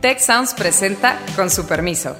Tech 0.00 0.20
Sounds 0.20 0.54
presenta 0.54 1.18
con 1.34 1.50
su 1.50 1.66
permiso. 1.66 2.16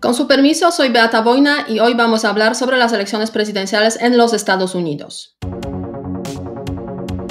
Con 0.00 0.14
su 0.14 0.26
permiso, 0.26 0.72
soy 0.72 0.88
Beata 0.88 1.20
Boina 1.20 1.66
y 1.68 1.78
hoy 1.78 1.94
vamos 1.94 2.24
a 2.24 2.30
hablar 2.30 2.56
sobre 2.56 2.76
las 2.76 2.92
elecciones 2.92 3.30
presidenciales 3.30 4.00
en 4.00 4.18
los 4.18 4.32
Estados 4.32 4.74
Unidos. 4.74 5.36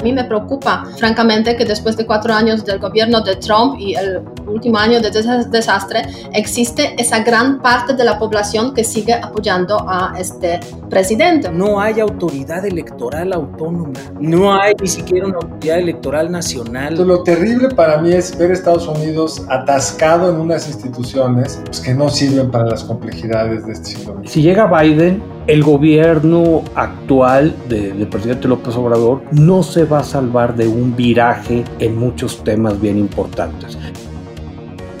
A 0.00 0.02
mí 0.02 0.14
me 0.14 0.24
preocupa, 0.24 0.86
francamente, 0.96 1.54
que 1.56 1.66
después 1.66 1.94
de 1.94 2.06
cuatro 2.06 2.32
años 2.32 2.64
del 2.64 2.78
gobierno 2.78 3.20
de 3.20 3.36
Trump 3.36 3.78
y 3.78 3.94
el 3.94 4.22
último 4.46 4.78
año 4.78 4.98
de 4.98 5.10
desastre, 5.10 6.06
existe 6.32 6.94
esa 6.96 7.22
gran 7.22 7.60
parte 7.60 7.92
de 7.92 8.02
la 8.02 8.18
población 8.18 8.72
que 8.72 8.82
sigue 8.82 9.12
apoyando 9.12 9.76
a 9.86 10.14
este 10.18 10.58
presidente. 10.88 11.50
No 11.52 11.78
hay 11.78 12.00
autoridad 12.00 12.64
electoral 12.64 13.34
autónoma, 13.34 13.92
no 14.18 14.54
hay 14.54 14.72
ni 14.80 14.88
siquiera 14.88 15.26
una 15.26 15.36
autoridad 15.36 15.78
electoral 15.78 16.32
nacional. 16.32 16.94
Lo 17.06 17.22
terrible 17.22 17.68
para 17.68 17.98
mí 17.98 18.10
es 18.12 18.36
ver 18.38 18.52
a 18.52 18.54
Estados 18.54 18.88
Unidos 18.88 19.44
atascado 19.50 20.30
en 20.30 20.40
unas 20.40 20.66
instituciones 20.66 21.60
pues, 21.66 21.78
que 21.78 21.92
no 21.92 22.08
sirven 22.08 22.50
para 22.50 22.64
las 22.64 22.84
complejidades 22.84 23.66
de 23.66 23.72
este 23.74 23.90
siglo. 23.96 24.22
Si 24.24 24.40
llega 24.40 24.66
Biden, 24.66 25.22
el 25.46 25.62
gobierno 25.62 26.62
actual 26.74 27.54
del 27.68 28.06
presidente 28.08 28.48
López 28.48 28.74
Obrador 28.76 29.22
no 29.32 29.62
se 29.62 29.84
va 29.84 30.00
a 30.00 30.04
salvar 30.04 30.54
de 30.54 30.68
un 30.68 30.94
viraje 30.94 31.64
en 31.78 31.96
muchos 31.96 32.44
temas 32.44 32.80
bien 32.80 32.98
importantes. 32.98 33.76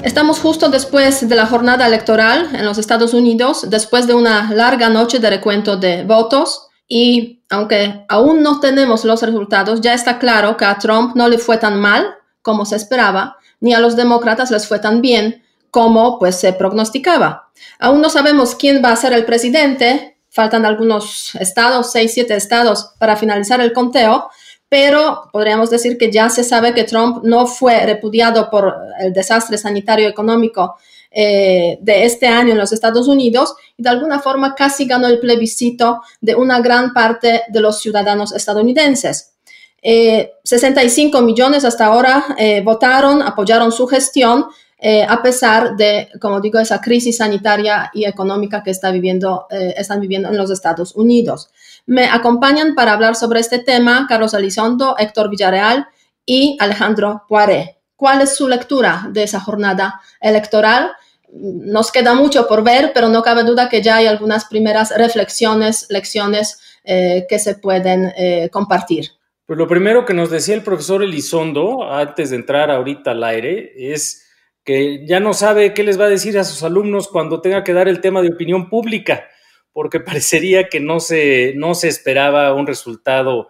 Estamos 0.02 0.40
justo 0.40 0.70
después 0.70 1.28
de 1.28 1.36
la 1.36 1.46
jornada 1.46 1.86
electoral 1.86 2.48
en 2.54 2.64
los 2.64 2.78
Estados 2.78 3.12
Unidos, 3.12 3.66
después 3.68 4.06
de 4.06 4.14
una 4.14 4.50
larga 4.52 4.88
noche 4.88 5.18
de 5.18 5.28
recuento 5.28 5.76
de 5.76 6.04
votos 6.04 6.68
y 6.88 7.42
aunque 7.50 8.04
aún 8.08 8.42
no 8.42 8.60
tenemos 8.60 9.04
los 9.04 9.22
resultados, 9.22 9.80
ya 9.80 9.92
está 9.92 10.18
claro 10.18 10.56
que 10.56 10.64
a 10.64 10.78
Trump 10.78 11.14
no 11.16 11.28
le 11.28 11.38
fue 11.38 11.58
tan 11.58 11.78
mal 11.78 12.14
como 12.42 12.64
se 12.64 12.76
esperaba, 12.76 13.36
ni 13.60 13.74
a 13.74 13.80
los 13.80 13.94
demócratas 13.94 14.50
les 14.50 14.66
fue 14.66 14.78
tan 14.78 15.02
bien 15.02 15.42
como 15.70 16.18
pues 16.18 16.36
se 16.36 16.52
prognosticaba. 16.54 17.50
Aún 17.78 18.00
no 18.00 18.08
sabemos 18.08 18.54
quién 18.54 18.82
va 18.82 18.92
a 18.92 18.96
ser 18.96 19.12
el 19.12 19.26
presidente, 19.26 20.16
faltan 20.30 20.64
algunos 20.64 21.34
estados, 21.34 21.92
seis, 21.92 22.12
siete 22.14 22.34
estados 22.34 22.92
para 22.98 23.16
finalizar 23.16 23.60
el 23.60 23.72
conteo, 23.72 24.30
pero 24.68 25.28
podríamos 25.32 25.68
decir 25.68 25.98
que 25.98 26.10
ya 26.10 26.30
se 26.30 26.44
sabe 26.44 26.72
que 26.72 26.84
Trump 26.84 27.24
no 27.24 27.46
fue 27.46 27.84
repudiado 27.84 28.48
por 28.48 28.74
el 29.00 29.12
desastre 29.12 29.58
sanitario 29.58 30.08
económico 30.08 30.76
eh, 31.10 31.76
de 31.80 32.04
este 32.04 32.28
año 32.28 32.52
en 32.52 32.58
los 32.58 32.72
Estados 32.72 33.08
Unidos 33.08 33.56
y 33.76 33.82
de 33.82 33.88
alguna 33.88 34.20
forma 34.20 34.54
casi 34.54 34.86
ganó 34.86 35.08
el 35.08 35.18
plebiscito 35.18 36.02
de 36.20 36.36
una 36.36 36.60
gran 36.60 36.92
parte 36.92 37.42
de 37.48 37.60
los 37.60 37.80
ciudadanos 37.80 38.32
estadounidenses. 38.32 39.34
65 39.82 41.18
eh, 41.18 41.22
millones 41.22 41.64
hasta 41.64 41.86
ahora 41.86 42.36
eh, 42.38 42.60
votaron, 42.60 43.22
apoyaron 43.22 43.72
su 43.72 43.88
gestión, 43.88 44.46
eh, 44.82 45.04
a 45.06 45.20
pesar 45.20 45.76
de, 45.76 46.08
como 46.22 46.40
digo, 46.40 46.58
esa 46.58 46.80
crisis 46.80 47.18
sanitaria 47.18 47.90
y 47.92 48.06
económica 48.06 48.62
que 48.62 48.70
está 48.70 48.90
viviendo, 48.90 49.46
eh, 49.50 49.74
están 49.76 50.00
viviendo 50.00 50.30
en 50.30 50.38
los 50.38 50.50
Estados 50.50 50.96
Unidos. 50.96 51.50
Me 51.84 52.06
acompañan 52.06 52.74
para 52.74 52.94
hablar 52.94 53.14
sobre 53.14 53.40
este 53.40 53.58
tema 53.58 54.06
Carlos 54.08 54.32
Elizondo, 54.32 54.96
Héctor 54.98 55.28
Villarreal 55.28 55.86
y 56.24 56.56
Alejandro 56.60 57.24
Poiré. 57.28 57.76
¿Cuál 57.94 58.22
es 58.22 58.34
su 58.34 58.48
lectura 58.48 59.06
de 59.10 59.24
esa 59.24 59.38
jornada 59.38 60.00
electoral? 60.18 60.92
Nos 61.30 61.92
queda 61.92 62.14
mucho 62.14 62.48
por 62.48 62.64
ver, 62.64 62.92
pero 62.94 63.10
no 63.10 63.22
cabe 63.22 63.44
duda 63.44 63.68
que 63.68 63.82
ya 63.82 63.96
hay 63.96 64.06
algunas 64.06 64.46
primeras 64.46 64.96
reflexiones, 64.96 65.88
lecciones 65.90 66.58
eh, 66.84 67.26
que 67.28 67.38
se 67.38 67.56
pueden 67.56 68.14
compartir. 68.50 69.10
Pues 69.44 69.58
lo 69.58 69.68
primero 69.68 70.06
que 70.06 70.14
nos 70.14 70.30
decía 70.30 70.54
el 70.54 70.62
profesor 70.62 71.02
Elizondo 71.02 71.82
antes 71.92 72.30
de 72.30 72.36
entrar 72.36 72.70
ahorita 72.70 73.10
al 73.10 73.22
aire 73.24 73.72
es 73.76 74.29
que 74.64 75.06
ya 75.06 75.20
no 75.20 75.32
sabe 75.32 75.74
qué 75.74 75.82
les 75.82 75.98
va 75.98 76.04
a 76.04 76.10
decir 76.10 76.38
a 76.38 76.44
sus 76.44 76.62
alumnos 76.62 77.08
cuando 77.08 77.40
tenga 77.40 77.64
que 77.64 77.72
dar 77.72 77.88
el 77.88 78.00
tema 78.00 78.22
de 78.22 78.28
opinión 78.28 78.68
pública, 78.68 79.28
porque 79.72 80.00
parecería 80.00 80.68
que 80.68 80.80
no 80.80 81.00
se, 81.00 81.54
no 81.56 81.74
se 81.74 81.88
esperaba 81.88 82.54
un 82.54 82.66
resultado 82.66 83.48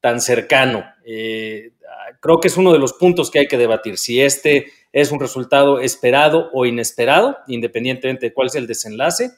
tan 0.00 0.20
cercano. 0.20 0.84
Eh, 1.04 1.72
creo 2.20 2.40
que 2.40 2.48
es 2.48 2.56
uno 2.56 2.72
de 2.72 2.78
los 2.78 2.92
puntos 2.94 3.30
que 3.30 3.40
hay 3.40 3.46
que 3.46 3.58
debatir, 3.58 3.98
si 3.98 4.20
este 4.20 4.66
es 4.92 5.12
un 5.12 5.20
resultado 5.20 5.78
esperado 5.80 6.50
o 6.52 6.66
inesperado, 6.66 7.38
independientemente 7.46 8.26
de 8.26 8.32
cuál 8.32 8.48
es 8.48 8.54
el 8.56 8.66
desenlace. 8.66 9.30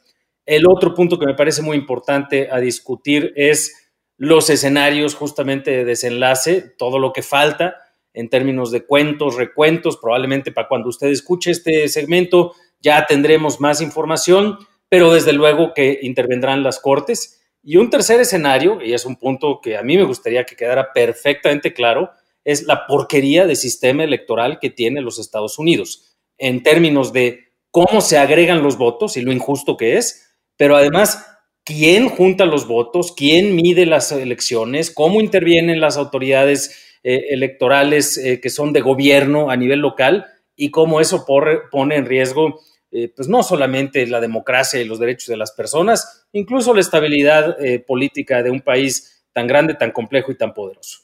El 0.46 0.66
otro 0.66 0.94
punto 0.94 1.18
que 1.18 1.26
me 1.26 1.34
parece 1.34 1.62
muy 1.62 1.76
importante 1.76 2.48
a 2.50 2.58
discutir 2.58 3.32
es 3.36 3.90
los 4.16 4.50
escenarios 4.50 5.14
justamente 5.14 5.70
de 5.70 5.84
desenlace, 5.84 6.74
todo 6.78 6.98
lo 6.98 7.12
que 7.12 7.22
falta 7.22 7.81
en 8.14 8.28
términos 8.28 8.70
de 8.70 8.84
cuentos, 8.84 9.36
recuentos. 9.36 9.96
Probablemente 9.96 10.52
para 10.52 10.68
cuando 10.68 10.88
usted 10.88 11.08
escuche 11.08 11.50
este 11.50 11.88
segmento 11.88 12.52
ya 12.80 13.06
tendremos 13.06 13.60
más 13.60 13.80
información, 13.80 14.58
pero 14.88 15.12
desde 15.12 15.32
luego 15.32 15.72
que 15.74 16.00
intervendrán 16.02 16.62
las 16.62 16.80
cortes. 16.80 17.42
Y 17.62 17.76
un 17.76 17.90
tercer 17.90 18.20
escenario, 18.20 18.82
y 18.82 18.92
es 18.92 19.06
un 19.06 19.16
punto 19.16 19.60
que 19.62 19.76
a 19.76 19.82
mí 19.82 19.96
me 19.96 20.02
gustaría 20.02 20.44
que 20.44 20.56
quedara 20.56 20.92
perfectamente 20.92 21.72
claro, 21.72 22.10
es 22.44 22.64
la 22.64 22.86
porquería 22.86 23.46
de 23.46 23.54
sistema 23.54 24.02
electoral 24.02 24.58
que 24.60 24.70
tiene 24.70 25.00
los 25.00 25.20
Estados 25.20 25.58
Unidos, 25.58 26.16
en 26.38 26.64
términos 26.64 27.12
de 27.12 27.52
cómo 27.70 28.00
se 28.00 28.18
agregan 28.18 28.62
los 28.62 28.76
votos 28.76 29.16
y 29.16 29.22
lo 29.22 29.32
injusto 29.32 29.76
que 29.76 29.96
es, 29.96 30.34
pero 30.56 30.76
además 30.76 31.24
quién 31.64 32.08
junta 32.08 32.44
los 32.44 32.66
votos, 32.66 33.12
quién 33.16 33.54
mide 33.54 33.86
las 33.86 34.10
elecciones, 34.10 34.90
cómo 34.90 35.20
intervienen 35.20 35.80
las 35.80 35.96
autoridades 35.96 36.91
eh, 37.04 37.26
electorales 37.30 38.16
eh, 38.16 38.40
que 38.40 38.48
son 38.48 38.72
de 38.72 38.80
gobierno 38.80 39.50
a 39.50 39.56
nivel 39.56 39.80
local 39.80 40.24
y 40.54 40.70
cómo 40.70 41.00
eso 41.00 41.26
pone 41.26 41.96
en 41.96 42.06
riesgo 42.06 42.60
eh, 42.92 43.12
pues 43.16 43.26
no 43.26 43.42
solamente 43.42 44.06
la 44.06 44.20
democracia 44.20 44.80
y 44.80 44.84
los 44.84 45.00
derechos 45.00 45.26
de 45.26 45.36
las 45.36 45.50
personas, 45.50 46.26
incluso 46.32 46.72
la 46.72 46.80
estabilidad 46.80 47.56
política 47.88 48.42
de 48.42 48.50
un 48.50 48.60
país 48.60 49.24
tan 49.32 49.48
grande, 49.48 49.74
tan 49.74 49.90
complejo 49.90 50.30
y 50.30 50.36
tan 50.36 50.54
poderoso. 50.54 51.00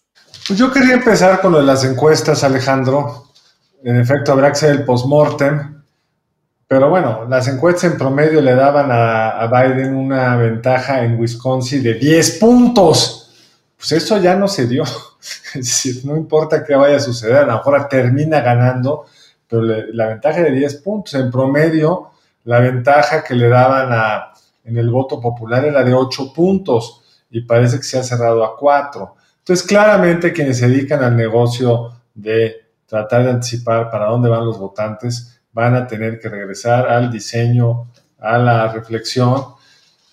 Pues 0.46 0.56
yo 0.56 0.70
quería 0.70 0.94
empezar 0.94 1.40
con 1.40 1.50
lo 1.50 1.58
de 1.58 1.64
las 1.64 1.82
encuestas, 1.84 2.44
Alejandro. 2.44 3.24
En 3.82 3.98
efecto, 3.98 4.32
habrá 4.32 4.48
que 4.48 4.52
hacer 4.52 4.70
el 4.70 4.84
postmortem. 4.84 5.82
Pero 6.68 6.90
bueno, 6.90 7.26
las 7.28 7.48
encuestas 7.48 7.90
en 7.90 7.98
promedio 7.98 8.40
le 8.40 8.54
daban 8.54 8.92
a, 8.92 9.30
a 9.30 9.46
Biden 9.46 9.96
una 9.96 10.36
ventaja 10.36 11.02
en 11.02 11.18
Wisconsin 11.18 11.82
de 11.82 11.94
10 11.94 12.38
puntos 12.38 13.27
pues 13.78 13.92
eso 13.92 14.18
ya 14.18 14.34
no 14.34 14.48
se 14.48 14.66
dio. 14.66 14.84
No 16.04 16.16
importa 16.16 16.64
qué 16.64 16.74
vaya 16.74 16.96
a 16.96 17.00
suceder, 17.00 17.36
a 17.38 17.46
lo 17.46 17.52
mejor 17.54 17.88
termina 17.88 18.40
ganando, 18.40 19.06
pero 19.48 19.62
la 19.62 20.06
ventaja 20.08 20.42
de 20.42 20.50
10 20.50 20.76
puntos. 20.76 21.14
En 21.14 21.30
promedio, 21.30 22.10
la 22.44 22.60
ventaja 22.60 23.24
que 23.24 23.34
le 23.34 23.48
daban 23.48 23.88
a, 23.92 24.32
en 24.64 24.76
el 24.76 24.90
voto 24.90 25.20
popular 25.20 25.64
era 25.64 25.82
de 25.82 25.94
8 25.94 26.32
puntos 26.32 27.02
y 27.30 27.40
parece 27.42 27.78
que 27.78 27.84
se 27.84 27.98
ha 27.98 28.02
cerrado 28.02 28.44
a 28.44 28.56
4. 28.56 29.16
Entonces, 29.38 29.66
claramente 29.66 30.32
quienes 30.32 30.58
se 30.58 30.68
dedican 30.68 31.02
al 31.02 31.16
negocio 31.16 31.94
de 32.14 32.68
tratar 32.86 33.24
de 33.24 33.30
anticipar 33.30 33.90
para 33.90 34.06
dónde 34.06 34.28
van 34.28 34.44
los 34.44 34.58
votantes 34.58 35.40
van 35.52 35.74
a 35.74 35.86
tener 35.86 36.18
que 36.20 36.28
regresar 36.28 36.88
al 36.88 37.10
diseño, 37.10 37.90
a 38.18 38.38
la 38.38 38.68
reflexión 38.68 39.57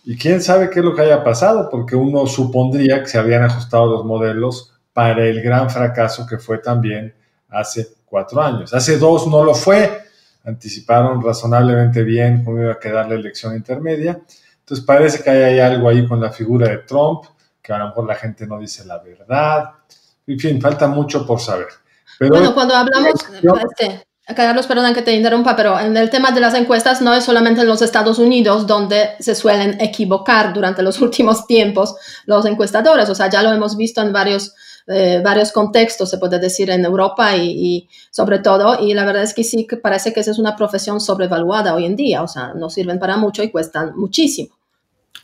y 0.06 0.16
quién 0.18 0.42
sabe 0.42 0.70
qué 0.70 0.80
es 0.80 0.86
lo 0.86 0.96
que 0.96 1.02
haya 1.02 1.24
pasado, 1.24 1.68
porque 1.70 1.96
uno 1.96 2.28
supondría 2.28 3.02
que 3.02 3.08
se 3.08 3.18
habían 3.18 3.44
ajustado 3.44 3.88
los 3.88 4.06
modelos 4.06 4.72
para 4.94 5.26
el 5.26 5.42
gran 5.42 5.70
fracaso 5.70 6.28
que 6.28 6.38
fue 6.38 6.60
también 6.60 7.14
hace 7.50 7.88
cuatro 8.06 8.40
años. 8.42 8.74
Hace 8.74 9.00
dos 9.00 9.26
no 9.28 9.44
lo 9.44 9.56
fue, 9.56 10.04
anticiparon 10.46 11.24
razonablemente 11.24 12.04
bien 12.04 12.46
cómo 12.46 12.62
iba 12.62 12.74
a 12.74 12.80
quedar 12.80 13.10
la 13.10 13.16
elección 13.16 13.56
intermedia. 13.56 14.22
Entonces 14.60 14.86
parece 14.86 15.24
que 15.24 15.30
hay, 15.32 15.60
algo 15.60 15.90
ahí 15.90 16.08
con 16.08 16.22
la 16.22 16.32
figura 16.32 16.70
de 16.70 16.78
Trump, 16.80 17.26
que 17.62 17.74
a 17.74 17.80
lo 17.80 17.88
mejor 17.88 18.06
la 18.06 18.16
gente 18.16 18.46
no 18.46 18.60
dice 18.60 18.86
la 18.86 19.00
verdad. 19.00 19.72
En 20.28 20.40
fin, 20.40 20.62
falta 20.62 20.88
mucho 20.88 21.26
por 21.26 21.40
saber. 21.40 21.68
Pero 22.20 22.36
bueno, 22.36 22.54
cuando 22.54 22.76
hablamos, 22.76 23.14
este, 23.80 24.06
Carlos, 24.34 24.66
perdón 24.66 24.96
que 24.96 25.04
te 25.04 25.14
interrumpa, 25.14 25.56
pero 25.56 25.80
en 25.80 25.96
el 25.96 26.10
tema 26.10 26.32
de 26.32 26.40
las 26.40 26.56
encuestas 26.56 27.00
no 27.00 27.14
es 27.14 27.24
solamente 27.24 27.62
en 27.62 27.68
los 27.68 27.84
Estados 27.84 28.18
Unidos 28.18 28.66
donde 28.66 29.10
se 29.20 29.36
suelen 29.36 29.80
equivocar 29.80 30.52
durante 30.52 30.82
los 30.82 31.00
últimos 31.02 31.46
tiempos 31.46 31.96
los 32.26 32.46
encuestadores, 32.46 33.08
o 33.10 33.16
sea, 33.16 33.30
ya 33.30 33.44
lo 33.44 33.52
hemos 33.52 33.78
visto 33.78 34.02
en 34.02 34.12
varios, 34.12 34.56
eh, 34.88 35.22
varios 35.24 35.52
contextos, 35.52 36.10
se 36.10 36.18
puede 36.18 36.40
decir, 36.40 36.72
en 36.72 36.84
Europa 36.86 37.36
y, 37.38 37.88
sobre 38.10 38.40
todo, 38.40 38.80
y 38.80 38.96
la 38.96 39.06
verdad 39.06 39.22
es 39.22 39.36
que 39.36 39.44
sí 39.44 39.68
que 39.68 39.78
parece 39.78 40.12
que 40.12 40.22
esa 40.22 40.32
es 40.32 40.40
una 40.40 40.56
profesión 40.56 41.00
sobrevaluada 41.00 41.76
hoy 41.76 41.86
en 41.86 41.96
día, 41.96 42.24
o 42.24 42.28
sea, 42.28 42.54
no 42.56 42.72
sirven 42.72 42.98
para 42.98 43.18
mucho 43.18 43.44
y 43.44 43.52
cuestan 43.52 43.96
muchísimo. 43.96 44.56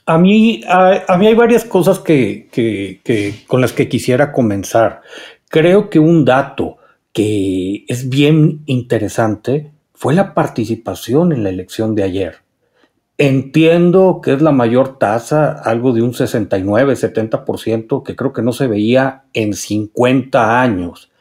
A 0.05 0.19
mí, 0.19 0.61
a, 0.67 1.17
mí 1.17 1.27
hay 1.27 1.33
varias 1.33 1.63
cosas 1.65 1.99
que, 1.99 2.49
que, 2.51 3.45
con 3.47 3.61
las 3.61 3.73
que 3.73 3.87
quisiera 3.89 4.31
comenzar. 4.31 5.01
Creo 5.47 5.89
que 5.89 5.99
un 5.99 6.23
dato 6.25 6.77
que 7.13 7.85
es 7.87 8.09
bien 8.09 8.61
interesante 8.65 9.71
fue 9.93 10.13
la 10.13 10.33
participación 10.33 11.31
en 11.31 11.43
la 11.43 11.49
elección 11.49 11.95
de 11.95 12.03
ayer. 12.03 12.35
Entiendo 13.17 14.19
que 14.23 14.33
es 14.33 14.41
la 14.41 14.51
mayor 14.51 14.97
tasa, 14.97 15.51
algo 15.51 15.93
de 15.93 16.01
un 16.01 16.13
69, 16.13 16.93
70%, 16.93 18.01
que 18.01 18.15
creo 18.15 18.33
que 18.33 18.41
no 18.41 18.51
se 18.51 18.65
veía 18.65 19.25
en 19.33 19.53
50 19.53 20.59
años. 20.59 21.11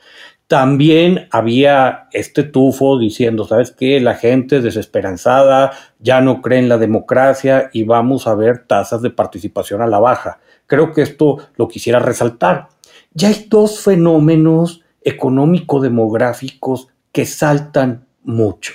También 0.46 1.28
había 1.30 2.08
este 2.12 2.42
tufo 2.42 2.98
diciendo, 2.98 3.44
¿sabes 3.44 3.70
qué? 3.70 4.00
La 4.00 4.14
gente 4.14 4.62
desesperanzada 4.62 5.72
ya 5.98 6.20
no 6.22 6.40
cree 6.40 6.58
en 6.58 6.68
la 6.68 6.78
democracia 6.78 7.70
y 7.72 7.84
vamos 7.84 8.26
a 8.26 8.34
ver 8.34 8.66
tasas 8.66 9.02
de 9.02 9.10
participación 9.10 9.82
a 9.82 9.86
la 9.86 10.00
baja. 10.00 10.40
Creo 10.66 10.92
que 10.92 11.02
esto 11.02 11.38
lo 11.56 11.68
quisiera 11.68 11.98
resaltar. 11.98 12.68
Ya 13.12 13.28
hay 13.28 13.46
dos 13.48 13.80
fenómenos 13.80 14.80
económico-demográficos 15.02 16.88
que 17.12 17.26
saltan 17.26 18.06
mucho. 18.22 18.74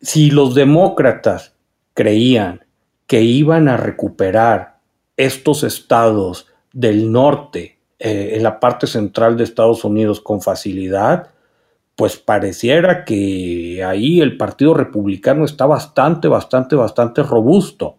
Si 0.00 0.30
los 0.30 0.54
demócratas 0.54 1.54
creían 1.94 2.64
que 3.06 3.22
iban 3.22 3.68
a 3.68 3.76
recuperar 3.76 4.78
estos 5.16 5.62
estados 5.64 6.46
del 6.72 7.10
norte 7.10 7.78
eh, 7.98 8.32
en 8.34 8.42
la 8.42 8.60
parte 8.60 8.86
central 8.86 9.36
de 9.36 9.44
Estados 9.44 9.84
Unidos 9.84 10.20
con 10.20 10.42
facilidad, 10.42 11.30
pues 11.94 12.18
pareciera 12.18 13.04
que 13.04 13.82
ahí 13.82 14.20
el 14.20 14.36
Partido 14.36 14.74
Republicano 14.74 15.44
está 15.46 15.64
bastante, 15.64 16.28
bastante, 16.28 16.76
bastante 16.76 17.22
robusto. 17.22 17.96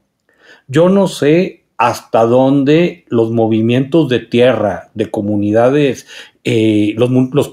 Yo 0.67 0.89
no 0.89 1.07
sé 1.07 1.65
hasta 1.77 2.25
dónde 2.25 3.05
los 3.07 3.31
movimientos 3.31 4.09
de 4.09 4.19
tierra 4.19 4.89
de 4.95 5.11
comunidades, 5.11 6.07
eh, 6.43 6.95
los, 6.97 7.09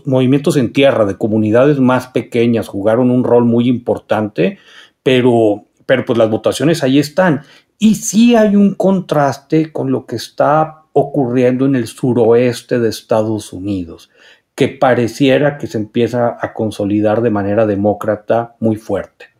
movimientos 0.07 0.57
en 0.57 0.73
tierra 0.73 1.05
de 1.05 1.17
comunidades 1.17 1.79
más 1.79 2.07
pequeñas 2.09 2.69
jugaron 2.69 3.11
un 3.11 3.25
rol 3.25 3.45
muy 3.45 3.69
importante, 3.69 4.59
pero 5.03 5.67
pero 5.87 6.05
pues 6.05 6.19
las 6.19 6.31
votaciones 6.31 6.83
ahí 6.83 6.99
están. 6.99 7.43
Y 7.79 7.97
sí 7.97 8.37
hay 8.37 8.57
un 8.57 8.75
contraste 8.75 9.73
con 9.73 9.91
lo 9.91 10.07
que 10.07 10.17
está 10.17 10.85
ocurriendo 10.93 11.67
en 11.67 11.75
el 11.75 11.87
suroeste 11.87 12.79
de 12.79 12.89
Estados 12.89 13.53
Unidos, 13.53 14.11
que 14.55 14.69
pareciera 14.69 15.59
que 15.59 15.67
se 15.67 15.79
empieza 15.79 16.39
a 16.41 16.55
consolidar 16.55 17.21
de 17.21 17.31
manera 17.31 17.67
demócrata 17.67 18.55
muy 18.61 18.77
fuerte. 18.77 19.34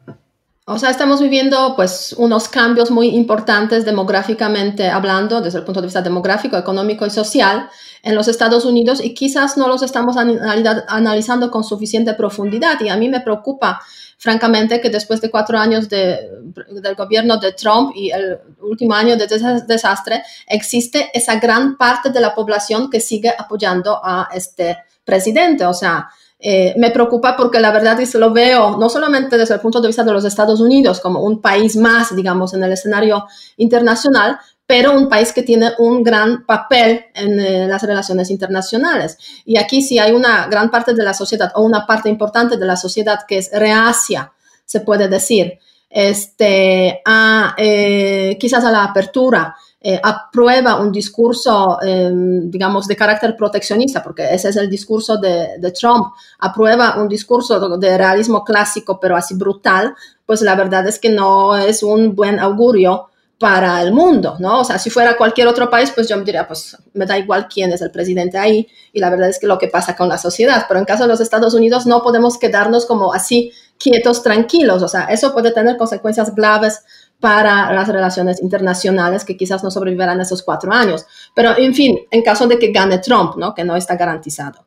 O 0.67 0.79
sea, 0.79 0.89
estamos 0.89 1.21
viviendo 1.21 1.75
pues 1.77 2.15
unos 2.17 2.49
cambios 2.49 2.91
muy 2.91 3.09
importantes 3.09 3.85
demográficamente 3.85 4.89
hablando, 4.89 5.43
desde 5.43 5.59
el 5.59 5.65
punto 5.65 5.83
de 5.83 5.89
vista 5.89 6.01
demográfico, 6.01 6.57
económico 6.57 7.05
y 7.05 7.11
social 7.11 7.69
en 8.03 8.15
los 8.15 8.29
Estados 8.29 8.65
Unidos 8.65 9.05
y 9.05 9.13
quizás 9.13 9.59
no 9.59 9.69
los 9.69 9.83
estamos 9.83 10.17
analizando 10.17 11.51
con 11.51 11.65
suficiente 11.65 12.15
profundidad 12.15 12.81
y 12.81 12.89
a 12.89 12.97
mí 12.97 13.11
me 13.11 13.21
preocupa 13.21 13.83
francamente 14.17 14.81
que 14.81 14.89
después 14.89 15.21
de 15.21 15.31
cuatro 15.31 15.59
años 15.59 15.91
de, 15.91 16.31
del 16.71 16.95
gobierno 16.95 17.37
de 17.37 17.53
Trump 17.53 17.93
y 17.95 18.11
el 18.11 18.39
último 18.63 18.95
año 18.95 19.19
de 19.19 19.27
desastre, 19.67 20.23
existe 20.47 21.11
esa 21.13 21.39
gran 21.39 21.77
parte 21.77 22.09
de 22.09 22.21
la 22.21 22.35
población 22.35 22.89
que 22.89 23.01
sigue 23.01 23.35
apoyando 23.37 24.01
a 24.03 24.31
este 24.33 24.79
presidente. 25.05 25.67
O 25.67 25.75
sea, 25.75 26.09
eh, 26.47 26.75
me 26.77 26.91
preocupa 26.91 27.39
porque 27.39 27.59
la 27.59 27.73
verdad 27.73 27.99
es 28.03 28.13
que 28.13 28.19
lo 28.19 28.31
veo 28.31 28.77
no 28.77 28.91
solamente 28.91 29.39
desde 29.39 29.55
el 29.55 29.61
punto 29.61 29.81
de 29.81 29.87
vista 29.87 30.05
de 30.05 30.13
los 30.13 30.27
Estados 30.27 30.61
Unidos 30.61 31.01
como 31.01 31.23
un 31.23 31.41
país 31.41 31.75
más, 31.75 32.15
digamos, 32.15 32.53
en 32.53 32.63
el 32.63 32.71
escenario 32.71 33.25
internacional, 33.57 34.39
pero 34.67 34.93
un 34.93 35.09
país 35.09 35.33
que 35.33 35.43
tiene 35.43 35.71
un 35.79 36.03
gran 36.03 36.45
papel 36.45 37.07
en 37.15 37.41
eh, 37.41 37.67
las 37.67 37.83
relaciones 37.83 38.31
internacionales. 38.31 39.17
Y 39.47 39.57
aquí 39.57 39.81
sí 39.81 39.99
hay 39.99 40.13
una 40.13 40.47
gran 40.49 40.71
parte 40.71 40.93
de 40.93 41.03
la 41.03 41.15
sociedad 41.15 41.51
o 41.55 41.63
una 41.63 41.87
parte 41.87 42.11
importante 42.11 42.59
de 42.59 42.67
la 42.67 42.77
sociedad 42.77 43.21
que 43.27 43.39
es 43.39 43.51
reacia, 43.51 44.31
se 44.67 44.81
puede 44.81 45.09
decir, 45.09 45.59
este, 45.89 47.01
a, 47.07 47.55
eh, 47.57 48.37
quizás 48.39 48.67
a 48.67 48.71
la 48.71 48.85
apertura, 48.85 49.57
eh, 49.87 50.01
aprueba 50.03 50.81
un 50.81 50.91
discurso, 50.91 51.79
em, 51.83 52.51
digamos, 52.51 52.87
de 52.87 52.97
carácter 52.97 53.37
proteccionista, 53.37 54.03
porque 54.03 54.33
ese 54.33 54.49
es 54.49 54.57
el 54.57 54.71
discurso 54.71 55.19
de, 55.19 55.59
de, 55.59 55.73
Trump, 55.73 56.07
aprueba 56.39 56.97
un 56.99 57.07
discurso 57.07 57.77
de 57.77 57.99
realismo 57.99 58.43
clásico, 58.43 58.99
pero 58.99 59.15
así 59.15 59.35
brutal, 59.35 59.95
pues 60.25 60.41
la 60.41 60.55
verdad 60.55 60.89
es 60.89 60.99
que 60.99 61.11
no 61.11 61.55
es 61.55 61.83
un 61.83 62.15
buen 62.15 62.39
augurio 62.39 63.11
para 63.39 63.83
el 63.83 63.93
mundo, 63.93 64.37
¿no? 64.39 64.61
O 64.61 64.65
sea, 64.65 64.79
si 64.79 64.89
fuera 64.89 65.19
cualquier 65.19 65.49
otro 65.49 65.69
país, 65.69 65.93
pues 65.95 66.09
yo 66.09 66.17
me 66.17 66.25
diría, 66.25 66.49
pues 66.49 66.79
me 66.95 67.05
da 67.05 67.19
igual 67.19 67.47
quién 67.47 67.71
es 67.71 67.83
el 67.83 67.91
presidente 67.91 68.39
ahí 68.39 68.67
y 68.91 69.01
la 69.01 69.11
verdad 69.11 69.29
es 69.29 69.39
que 69.39 69.47
lo 69.47 69.59
que 69.59 69.69
pasa 69.69 69.95
con 69.95 70.09
la 70.09 70.17
sociedad, 70.17 70.65
pero 70.67 70.81
en 70.81 70.87
caso 70.87 71.03
de 71.03 71.11
los 71.11 71.21
Estados 71.21 71.53
Unidos 71.53 71.85
no 71.85 72.03
podemos 72.03 72.39
quedarnos 72.39 72.87
como 72.87 73.13
así 73.13 73.53
quietos, 73.77 74.23
tranquilos, 74.23 74.83
o 74.83 74.89
sea, 74.89 75.05
eso 75.07 75.35
puede 75.35 75.51
tener 75.51 75.77
consecuencias 75.77 76.35
graves 76.35 76.85
para 77.21 77.73
las 77.73 77.89
relaciones 77.89 78.43
internacionales 78.43 79.25
que 79.25 79.37
quizás 79.37 79.65
no 79.65 79.71
sobrevivirán 79.71 80.21
esos 80.21 80.43
cuatro 80.43 80.73
años, 80.73 81.07
pero 81.35 81.57
en 81.57 81.75
fin, 81.75 81.99
en 82.11 82.23
caso 82.23 82.47
de 82.47 82.59
que 82.59 82.73
gane 82.73 82.99
Trump, 82.99 83.37
¿no? 83.37 83.55
Que 83.55 83.65
no 83.65 83.77
está 83.77 83.97
garantizado. 83.97 84.67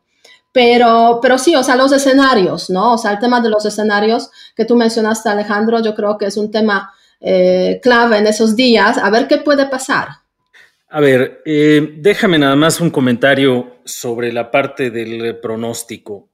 Pero, 0.52 1.20
pero 1.22 1.38
sí, 1.38 1.56
o 1.56 1.62
sea, 1.62 1.76
los 1.76 1.92
escenarios, 1.92 2.70
¿no? 2.70 2.94
O 2.94 2.98
sea, 2.98 3.12
el 3.12 3.20
tema 3.20 3.42
de 3.42 3.50
los 3.50 3.66
escenarios 3.66 4.32
que 4.56 4.66
tú 4.66 4.76
mencionaste, 4.76 5.30
Alejandro, 5.30 5.82
yo 5.84 5.94
creo 5.94 6.18
que 6.18 6.26
es 6.26 6.38
un 6.38 6.50
tema 6.50 6.92
eh, 7.20 7.80
clave 7.84 8.18
en 8.18 8.28
esos 8.28 8.56
días, 8.56 8.98
a 8.98 9.10
ver 9.10 9.28
qué 9.28 9.38
puede 9.38 9.68
pasar. 9.68 10.08
A 10.90 11.00
ver, 11.00 11.42
eh, 11.46 11.96
déjame 11.98 12.40
nada 12.40 12.56
más 12.56 12.80
un 12.80 12.90
comentario 12.90 13.82
sobre 13.84 14.32
la 14.32 14.50
parte 14.50 14.90
del 14.90 15.38
pronóstico, 15.40 16.30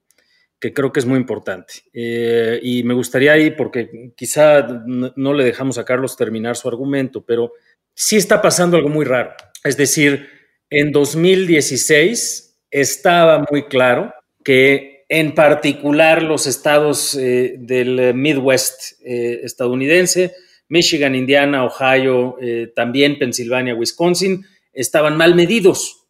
que 0.64 0.72
creo 0.72 0.94
que 0.94 1.02
es 1.02 1.06
muy 1.06 1.18
importante. 1.18 1.74
Eh, 1.92 2.58
y 2.64 2.84
me 2.84 2.94
gustaría 2.94 3.34
ahí, 3.34 3.52
porque 3.52 4.14
quizá 4.16 4.66
no, 4.86 5.34
le 5.34 5.44
dejamos 5.44 5.78
a 5.78 5.84
Carlos 5.84 6.16
terminar 6.16 6.56
su 6.56 6.70
argumento, 6.70 7.26
pero 7.26 7.52
sí 7.94 8.16
está 8.16 8.42
pasando 8.42 8.78
algo 8.78 8.88
muy 8.88 9.04
raro. 9.04 9.34
Es 9.62 9.76
decir, 9.76 10.30
en 10.70 10.94
2016 10.94 12.62
estaba 12.72 13.46
muy 13.52 13.64
claro 13.64 14.14
que 14.42 15.04
en 15.10 15.36
particular 15.36 16.24
los 16.24 16.48
estados 16.48 17.12
del 17.18 18.14
Midwest 18.14 19.02
estadounidense, 19.04 20.34
Michigan, 20.70 21.14
Indiana, 21.14 21.66
Ohio, 21.66 22.38
eh, 22.42 22.72
también 22.74 23.20
Pensilvania, 23.20 23.76
Wisconsin, 23.76 24.46
estaban 24.72 25.18
mal 25.18 25.36
medidos. 25.36 26.08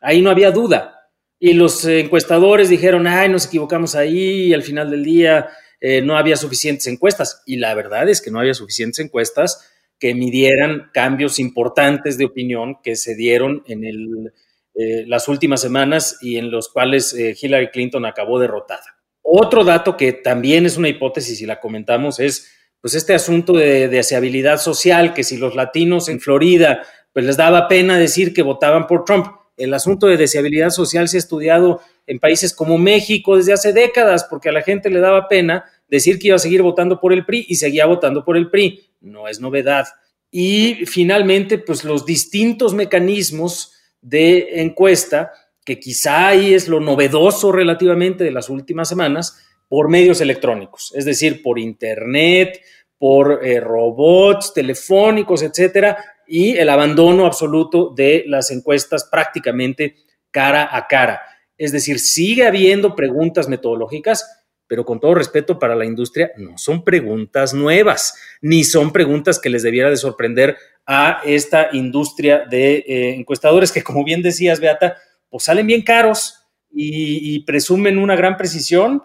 Ahí 0.00 0.22
no 0.22 0.30
había 0.30 0.50
duda. 0.52 0.93
Y 1.38 1.52
los 1.52 1.84
encuestadores 1.84 2.68
dijeron, 2.68 3.06
ay, 3.06 3.28
nos 3.28 3.46
equivocamos 3.46 3.94
ahí, 3.94 4.46
y 4.46 4.54
al 4.54 4.62
final 4.62 4.90
del 4.90 5.04
día 5.04 5.48
eh, 5.80 6.00
no 6.00 6.16
había 6.16 6.36
suficientes 6.36 6.86
encuestas. 6.86 7.42
Y 7.46 7.56
la 7.56 7.74
verdad 7.74 8.08
es 8.08 8.20
que 8.20 8.30
no 8.30 8.40
había 8.40 8.54
suficientes 8.54 9.04
encuestas 9.04 9.70
que 9.98 10.14
midieran 10.14 10.90
cambios 10.92 11.38
importantes 11.38 12.18
de 12.18 12.24
opinión 12.24 12.78
que 12.82 12.96
se 12.96 13.14
dieron 13.14 13.62
en 13.66 13.84
eh, 13.84 15.04
las 15.06 15.28
últimas 15.28 15.60
semanas 15.60 16.18
y 16.20 16.36
en 16.36 16.50
los 16.50 16.68
cuales 16.68 17.14
Hillary 17.14 17.70
Clinton 17.70 18.04
acabó 18.04 18.38
derrotada. 18.40 18.94
Otro 19.22 19.64
dato 19.64 19.96
que 19.96 20.12
también 20.12 20.66
es 20.66 20.76
una 20.76 20.88
hipótesis 20.88 21.40
y 21.40 21.46
la 21.46 21.58
comentamos 21.58 22.20
es 22.20 22.50
pues 22.82 22.94
este 22.94 23.14
asunto 23.14 23.54
de 23.54 23.88
deseabilidad 23.88 24.58
social, 24.58 25.14
que 25.14 25.24
si 25.24 25.38
los 25.38 25.54
latinos 25.54 26.10
en 26.10 26.20
Florida, 26.20 26.82
pues 27.14 27.24
les 27.24 27.38
daba 27.38 27.66
pena 27.66 27.98
decir 27.98 28.34
que 28.34 28.42
votaban 28.42 28.86
por 28.86 29.06
Trump. 29.06 29.28
El 29.56 29.72
asunto 29.74 30.06
de 30.06 30.16
deseabilidad 30.16 30.70
social 30.70 31.08
se 31.08 31.16
ha 31.16 31.18
estudiado 31.18 31.80
en 32.06 32.18
países 32.18 32.54
como 32.54 32.78
México 32.78 33.36
desde 33.36 33.52
hace 33.52 33.72
décadas, 33.72 34.26
porque 34.28 34.48
a 34.48 34.52
la 34.52 34.62
gente 34.62 34.90
le 34.90 35.00
daba 35.00 35.28
pena 35.28 35.64
decir 35.88 36.18
que 36.18 36.28
iba 36.28 36.36
a 36.36 36.40
seguir 36.40 36.62
votando 36.62 37.00
por 37.00 37.12
el 37.12 37.24
PRI 37.24 37.46
y 37.48 37.56
seguía 37.56 37.86
votando 37.86 38.24
por 38.24 38.36
el 38.36 38.50
PRI. 38.50 38.80
No 39.00 39.28
es 39.28 39.40
novedad. 39.40 39.86
Y 40.30 40.86
finalmente, 40.86 41.58
pues 41.58 41.84
los 41.84 42.04
distintos 42.04 42.74
mecanismos 42.74 43.72
de 44.00 44.60
encuesta, 44.60 45.32
que 45.64 45.78
quizá 45.78 46.28
ahí 46.28 46.52
es 46.52 46.68
lo 46.68 46.80
novedoso 46.80 47.52
relativamente 47.52 48.24
de 48.24 48.32
las 48.32 48.48
últimas 48.48 48.88
semanas, 48.88 49.38
por 49.68 49.88
medios 49.88 50.20
electrónicos, 50.20 50.92
es 50.94 51.04
decir, 51.04 51.42
por 51.42 51.58
Internet, 51.58 52.60
por 52.98 53.40
eh, 53.44 53.60
robots 53.60 54.52
telefónicos, 54.54 55.42
etcétera, 55.42 55.96
y 56.26 56.56
el 56.56 56.68
abandono 56.68 57.26
absoluto 57.26 57.92
de 57.94 58.24
las 58.26 58.50
encuestas 58.50 59.08
prácticamente 59.10 59.96
cara 60.30 60.68
a 60.70 60.86
cara. 60.86 61.20
Es 61.56 61.72
decir, 61.72 62.00
sigue 62.00 62.46
habiendo 62.46 62.94
preguntas 62.94 63.48
metodológicas, 63.48 64.44
pero 64.66 64.84
con 64.84 64.98
todo 64.98 65.14
respeto 65.14 65.58
para 65.58 65.76
la 65.76 65.84
industria, 65.84 66.32
no 66.36 66.58
son 66.58 66.84
preguntas 66.84 67.54
nuevas, 67.54 68.14
ni 68.40 68.64
son 68.64 68.92
preguntas 68.92 69.38
que 69.38 69.50
les 69.50 69.62
debiera 69.62 69.90
de 69.90 69.96
sorprender 69.96 70.56
a 70.86 71.20
esta 71.24 71.68
industria 71.72 72.44
de 72.50 72.76
eh, 72.76 73.14
encuestadores 73.14 73.70
que, 73.70 73.82
como 73.82 74.04
bien 74.04 74.22
decías, 74.22 74.60
Beata, 74.60 74.96
pues 75.28 75.44
salen 75.44 75.66
bien 75.66 75.82
caros 75.82 76.40
y 76.76 77.38
presumen 77.44 77.98
una 77.98 78.16
gran 78.16 78.36
precisión, 78.36 79.00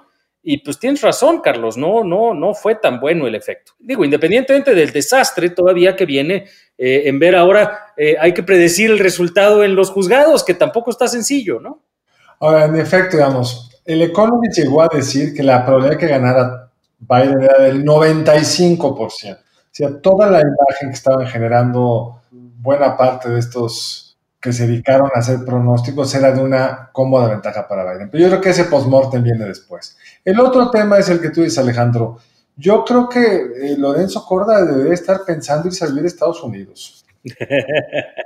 y 0.52 0.58
pues 0.58 0.80
tienes 0.80 1.02
razón, 1.02 1.42
Carlos, 1.42 1.78
no, 1.78 2.04
no, 2.04 2.34
no 2.34 2.56
fue 2.56 2.74
tan 2.74 3.00
bueno 3.00 3.28
el 3.28 3.36
efecto. 3.36 3.74
Digo, 3.78 4.04
independientemente 4.04 4.74
del 4.74 4.92
desastre 4.92 5.52
todavía 5.52 5.96
que 5.96 6.08
viene 6.08 6.48
eh, 6.76 7.04
en 7.06 7.20
ver 7.20 7.36
ahora, 7.36 7.94
eh, 7.96 8.16
hay 8.20 8.34
que 8.34 8.42
predecir 8.42 8.90
el 8.90 8.98
resultado 8.98 9.64
en 9.64 9.76
los 9.76 9.92
juzgados, 9.92 10.44
que 10.44 10.56
tampoco 10.56 10.90
está 10.90 11.08
sencillo, 11.08 11.60
¿no? 11.60 11.84
Ahora, 12.40 12.66
en 12.66 12.76
efecto, 12.78 13.18
digamos, 13.18 13.80
el 13.86 14.02
Economist 14.02 14.58
llegó 14.58 14.82
a 14.82 14.90
decir 14.92 15.36
que 15.36 15.44
la 15.44 15.64
probabilidad 15.64 16.00
de 16.00 16.00
que 16.00 16.12
ganara 16.12 16.72
Biden 16.98 17.44
era 17.44 17.60
del 17.60 17.86
95%. 17.86 19.38
sea, 19.70 20.02
toda 20.02 20.32
la 20.32 20.40
imagen 20.40 20.90
que 20.90 20.96
estaban 20.96 21.28
generando 21.28 22.24
buena 22.32 22.98
parte 22.98 23.30
de 23.30 23.38
estos 23.38 24.09
que 24.42 24.54
se 24.54 24.68
dedicaron 24.68 25.10
a 25.14 25.20
hacer 25.20 25.44
pronósticos 25.44 26.14
era 26.16 26.32
de 26.32 26.42
una 26.42 26.90
cómoda 26.94 27.28
ventaja 27.28 27.68
para 27.68 27.92
Biden. 27.92 28.10
Pero 28.10 28.24
yo 28.24 28.30
creo 28.30 28.42
que 28.42 28.50
ese 28.52 28.66
postmortem 28.66 29.22
viene 29.22 29.46
después. 29.46 29.98
El 30.24 30.40
otro 30.40 30.70
tema 30.70 30.98
es 30.98 31.10
el 31.10 31.20
que 31.20 31.30
tú 31.30 31.42
dices, 31.42 31.58
Alejandro. 31.58 32.18
Yo 32.56 32.84
creo 32.86 33.08
que 33.08 33.22
eh, 33.22 33.76
Lorenzo 33.78 34.26
Corda 34.26 34.66
debería 34.66 34.94
estar 34.94 35.22
pensando 35.26 35.68
en 35.68 35.74
salir 35.74 36.04
a 36.04 36.08
Estados 36.08 36.44
Unidos. 36.44 37.06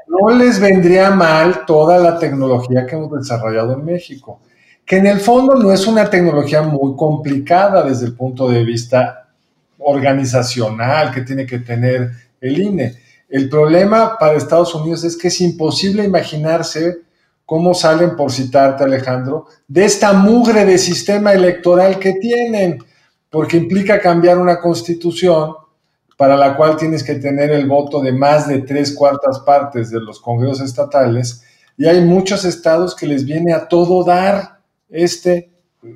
No 0.07 0.29
les 0.29 0.59
vendría 0.59 1.09
mal 1.09 1.65
toda 1.65 1.97
la 1.97 2.19
tecnología 2.19 2.85
que 2.85 2.95
hemos 2.95 3.11
desarrollado 3.11 3.73
en 3.73 3.83
México, 3.83 4.41
que 4.85 4.97
en 4.97 5.07
el 5.07 5.19
fondo 5.19 5.55
no 5.55 5.71
es 5.71 5.87
una 5.87 6.07
tecnología 6.07 6.61
muy 6.61 6.95
complicada 6.95 7.83
desde 7.83 8.05
el 8.05 8.15
punto 8.15 8.47
de 8.47 8.63
vista 8.63 9.29
organizacional 9.79 11.11
que 11.11 11.21
tiene 11.21 11.47
que 11.47 11.59
tener 11.59 12.11
el 12.39 12.61
INE. 12.61 12.93
El 13.33 13.49
problema 13.49 14.15
para 14.19 14.37
Estados 14.37 14.75
Unidos 14.75 15.03
es 15.03 15.17
que 15.17 15.29
es 15.29 15.41
imposible 15.41 16.03
imaginarse 16.03 16.99
cómo 17.47 17.73
salen, 17.73 18.15
por 18.15 18.31
citarte 18.31 18.83
Alejandro, 18.83 19.47
de 19.67 19.85
esta 19.85 20.13
mugre 20.13 20.65
de 20.65 20.77
sistema 20.77 21.33
electoral 21.33 21.97
que 21.97 22.13
tienen, 22.13 22.77
porque 23.31 23.57
implica 23.57 23.99
cambiar 23.99 24.37
una 24.37 24.59
constitución 24.59 25.55
para 26.15 26.37
la 26.37 26.55
cual 26.55 26.77
tienes 26.77 27.03
que 27.03 27.15
tener 27.15 27.49
el 27.49 27.65
voto 27.65 28.01
de 28.01 28.11
más 28.11 28.47
de 28.47 28.59
tres 28.59 28.93
cuartas 28.93 29.39
partes 29.39 29.89
de 29.89 29.99
los 29.99 30.19
congresos 30.19 30.61
estatales, 30.61 31.41
y 31.75 31.87
hay 31.87 32.01
muchos 32.01 32.45
estados 32.45 32.95
que 32.95 33.07
les 33.07 33.25
viene 33.25 33.51
a 33.51 33.67
todo 33.67 34.03
dar 34.03 34.59
este 34.91 35.49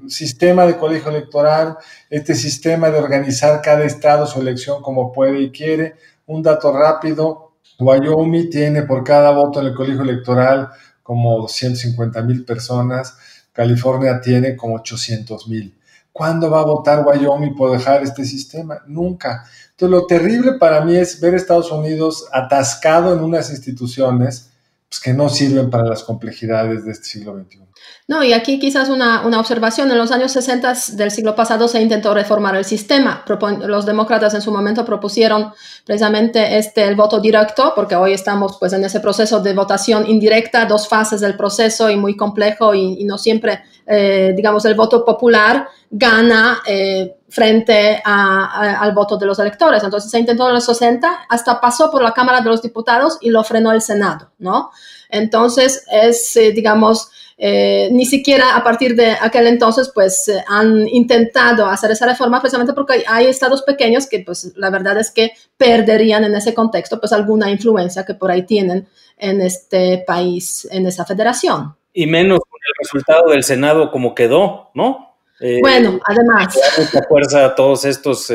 sistema 0.08 0.66
de 0.66 0.76
colegio 0.76 1.12
electoral, 1.12 1.78
este 2.10 2.34
sistema 2.34 2.90
de 2.90 2.98
organizar 2.98 3.62
cada 3.62 3.86
estado 3.86 4.26
su 4.26 4.42
elección 4.42 4.82
como 4.82 5.14
puede 5.14 5.40
y 5.40 5.52
quiere. 5.52 5.94
Un 6.28 6.44
dato 6.44 6.72
rápido, 6.72 7.54
Wyoming 7.80 8.50
tiene 8.50 8.84
por 8.84 9.04
cada 9.04 9.32
voto 9.32 9.62
en 9.62 9.68
el 9.68 9.74
colegio 9.74 10.02
electoral 10.02 10.70
como 11.02 11.38
250 11.38 12.22
mil 12.22 12.44
personas, 12.44 13.18
California 13.54 14.20
tiene 14.20 14.56
como 14.56 14.76
800 14.76 15.48
mil. 15.48 15.74
¿Cuándo 16.12 16.50
va 16.50 16.60
a 16.60 16.66
votar 16.66 17.06
Wyoming 17.06 17.56
por 17.56 17.72
dejar 17.72 18.04
este 18.04 18.26
sistema? 18.26 18.82
Nunca. 18.88 19.46
Entonces, 19.72 19.90
lo 19.90 20.06
terrible 20.06 20.54
para 20.54 20.84
mí 20.84 20.96
es 20.96 21.22
ver 21.22 21.34
a 21.34 21.38
Estados 21.38 21.72
Unidos 21.72 22.28
atascado 22.34 23.14
en 23.14 23.24
unas 23.24 23.50
instituciones 23.50 24.52
pues, 24.90 25.02
que 25.02 25.14
no 25.14 25.28
sirven 25.28 25.70
para 25.70 25.84
las 25.86 26.04
complejidades 26.04 26.86
de 26.86 26.92
este 26.94 27.06
siglo 27.06 27.38
XXI. 27.38 27.60
No, 28.08 28.24
y 28.24 28.32
aquí 28.32 28.58
quizás 28.58 28.88
una, 28.88 29.26
una, 29.26 29.40
observación. 29.40 29.92
En 29.92 29.98
los 29.98 30.12
años 30.12 30.32
60 30.32 30.74
del 30.94 31.12
siglo 31.12 31.36
pasado 31.36 31.68
se 31.68 31.82
intentó 31.82 32.14
reformar 32.14 32.56
el 32.56 32.64
sistema. 32.64 33.26
los 33.66 33.86
demócratas 33.86 34.34
en 34.34 34.42
su 34.42 34.52
momento 34.52 34.86
propusieron 34.86 35.52
precisamente 35.86 36.58
este, 36.58 36.86
el 36.88 36.96
voto 36.96 37.20
directo, 37.20 37.74
porque 37.76 37.96
hoy 37.98 38.14
estamos 38.14 38.58
pues, 38.60 38.72
en 38.72 38.86
ese 38.86 39.02
proceso 39.02 39.42
de 39.42 39.54
votación 39.54 40.10
indirecta, 40.10 40.66
dos 40.66 40.88
fases 40.88 41.20
del 41.20 41.36
proceso 41.36 41.90
y 41.90 41.98
muy 41.98 42.16
complejo 42.16 42.74
y, 42.74 43.04
no 43.04 43.18
siempre, 43.18 43.64
eh, 43.86 44.34
digamos, 44.36 44.64
el 44.66 44.76
voto 44.76 45.04
popular 45.04 45.68
gana 45.92 46.62
eh, 46.66 47.17
frente 47.30 48.02
al 48.04 48.94
voto 48.94 49.18
de 49.18 49.26
los 49.26 49.40
electores. 49.40 49.84
Entonces 49.84 50.10
se 50.10 50.20
intentó 50.20 50.48
en 50.48 50.56
los 50.56 50.66
60, 50.66 51.26
hasta 51.30 51.60
pasó 51.60 51.92
por 51.92 52.02
la 52.02 52.14
Cámara 52.14 52.42
de 52.42 52.50
los 52.50 52.62
Diputados 52.62 53.18
y 53.22 53.30
lo 53.30 53.44
frenó 53.44 53.72
el 53.72 53.82
Senado, 53.82 54.32
¿no? 54.40 54.72
Entonces 55.10 55.86
es, 55.92 56.36
eh, 56.38 56.52
digamos, 56.52 57.10
eh, 57.40 57.90
ni 57.92 58.06
siquiera 58.06 58.56
a 58.56 58.64
partir 58.64 58.96
de 58.96 59.12
aquel 59.12 59.46
entonces, 59.48 59.92
pues 59.94 60.28
eh, 60.28 60.44
han 60.48 60.88
intentado 60.88 61.68
hacer 61.68 61.92
esa 61.92 62.08
reforma 62.08 62.40
precisamente 62.42 62.74
porque 62.74 63.04
hay 63.08 63.28
estados 63.28 63.62
pequeños 63.62 64.08
que, 64.08 64.20
pues 64.20 64.54
la 64.56 64.70
verdad 64.72 64.98
es 64.98 65.12
que 65.12 65.34
perderían 65.56 66.24
en 66.24 66.36
ese 66.36 66.54
contexto, 66.54 67.00
pues 67.00 67.14
alguna 67.14 67.52
influencia 67.52 68.06
que 68.06 68.16
por 68.16 68.32
ahí 68.32 68.44
tienen 68.44 68.88
en 69.18 69.42
este 69.42 70.04
país, 70.08 70.68
en 70.72 70.88
esa 70.88 71.06
federación. 71.06 71.76
Y 71.94 72.08
menos 72.08 72.40
con 72.40 72.60
el 72.68 72.74
resultado 72.80 73.30
del 73.30 73.44
Senado 73.44 73.92
como 73.92 74.16
quedó, 74.16 74.72
¿no? 74.74 75.07
Eh, 75.40 75.60
bueno, 75.62 76.00
además. 76.06 76.58
Mucha 76.78 77.04
fuerza 77.08 77.46
a 77.46 77.56
todos 77.56 77.86
estos 77.86 78.32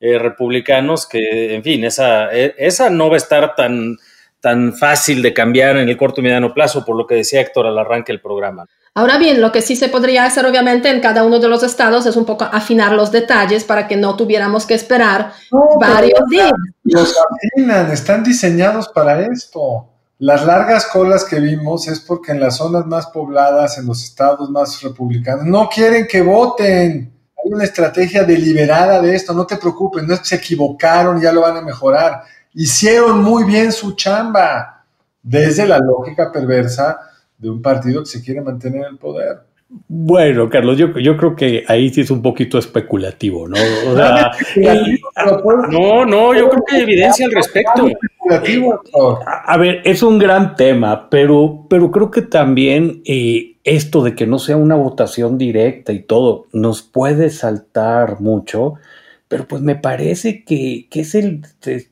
republicanos 0.00 1.06
que, 1.06 1.54
en 1.54 1.62
fin, 1.62 1.84
esa, 1.84 2.30
esa 2.32 2.90
no 2.90 3.08
va 3.08 3.14
a 3.14 3.18
estar 3.18 3.54
tan 3.54 3.96
tan 4.42 4.74
fácil 4.74 5.22
de 5.22 5.32
cambiar 5.32 5.76
en 5.76 5.88
el 5.88 5.96
corto 5.96 6.20
y 6.20 6.24
mediano 6.24 6.52
plazo, 6.52 6.84
por 6.84 6.96
lo 6.96 7.06
que 7.06 7.14
decía 7.14 7.40
Héctor 7.40 7.68
al 7.68 7.78
arranque 7.78 8.12
del 8.12 8.20
programa. 8.20 8.66
Ahora 8.92 9.16
bien, 9.16 9.40
lo 9.40 9.52
que 9.52 9.62
sí 9.62 9.76
se 9.76 9.88
podría 9.88 10.24
hacer 10.24 10.44
obviamente 10.44 10.90
en 10.90 11.00
cada 11.00 11.24
uno 11.24 11.38
de 11.38 11.48
los 11.48 11.62
estados 11.62 12.04
es 12.06 12.16
un 12.16 12.26
poco 12.26 12.44
afinar 12.50 12.92
los 12.92 13.12
detalles 13.12 13.62
para 13.64 13.86
que 13.86 13.96
no 13.96 14.16
tuviéramos 14.16 14.66
que 14.66 14.74
esperar 14.74 15.32
varios 15.80 16.20
días. 16.28 16.52
Los 16.82 17.14
afinan, 17.16 17.90
están 17.92 18.24
diseñados 18.24 18.88
para 18.88 19.24
esto. 19.24 19.91
Las 20.22 20.46
largas 20.46 20.86
colas 20.86 21.24
que 21.24 21.40
vimos 21.40 21.88
es 21.88 21.98
porque 21.98 22.30
en 22.30 22.40
las 22.40 22.58
zonas 22.58 22.86
más 22.86 23.06
pobladas, 23.06 23.76
en 23.78 23.86
los 23.86 24.04
estados 24.04 24.48
más 24.50 24.80
republicanos, 24.80 25.44
no 25.46 25.68
quieren 25.68 26.06
que 26.06 26.22
voten. 26.22 27.12
Hay 27.36 27.52
una 27.52 27.64
estrategia 27.64 28.22
deliberada 28.22 29.02
de 29.02 29.16
esto, 29.16 29.34
no 29.34 29.46
te 29.46 29.56
preocupes, 29.56 30.04
no 30.04 30.16
se 30.16 30.36
equivocaron, 30.36 31.20
ya 31.20 31.32
lo 31.32 31.40
van 31.40 31.56
a 31.56 31.62
mejorar 31.62 32.22
hicieron 32.54 33.22
muy 33.22 33.44
bien 33.44 33.72
su 33.72 33.94
chamba 33.94 34.84
desde 35.22 35.66
la 35.66 35.78
lógica 35.78 36.30
perversa 36.32 36.98
de 37.38 37.50
un 37.50 37.62
partido 37.62 38.02
que 38.02 38.10
se 38.10 38.22
quiere 38.22 38.40
mantener 38.40 38.82
en 38.82 38.92
el 38.92 38.98
poder. 38.98 39.40
Bueno, 39.88 40.48
Carlos, 40.50 40.76
yo, 40.78 40.98
yo 40.98 41.16
creo 41.16 41.36
que 41.36 41.64
ahí 41.68 41.90
sí 41.90 42.02
es 42.02 42.10
un 42.10 42.22
poquito 42.22 42.58
especulativo, 42.58 43.48
¿no? 43.48 43.56
no, 45.70 46.04
no, 46.04 46.34
yo 46.34 46.48
creo 46.50 46.64
que 46.66 46.76
hay 46.76 46.82
evidencia 46.82 47.26
al 47.26 47.32
respecto. 47.32 47.86
A, 49.46 49.56
ver, 49.56 49.80
es 49.84 50.02
un 50.02 50.18
gran 50.18 50.56
tema, 50.56 51.08
pero, 51.10 51.66
pero 51.68 51.90
creo 51.90 52.10
que 52.10 52.22
también 52.22 53.02
eh, 53.04 53.56
esto 53.64 54.02
de 54.02 54.14
que 54.14 54.26
no 54.26 54.38
sea 54.38 54.56
una 54.56 54.74
votación 54.74 55.38
directa 55.38 55.92
y 55.92 56.00
todo 56.00 56.46
nos 56.52 56.82
puede 56.82 57.30
saltar 57.30 58.20
mucho 58.20 58.74
pero 59.32 59.48
pues 59.48 59.62
me 59.62 59.76
parece 59.76 60.44
que, 60.44 60.88
es 60.92 61.14
el, 61.14 61.40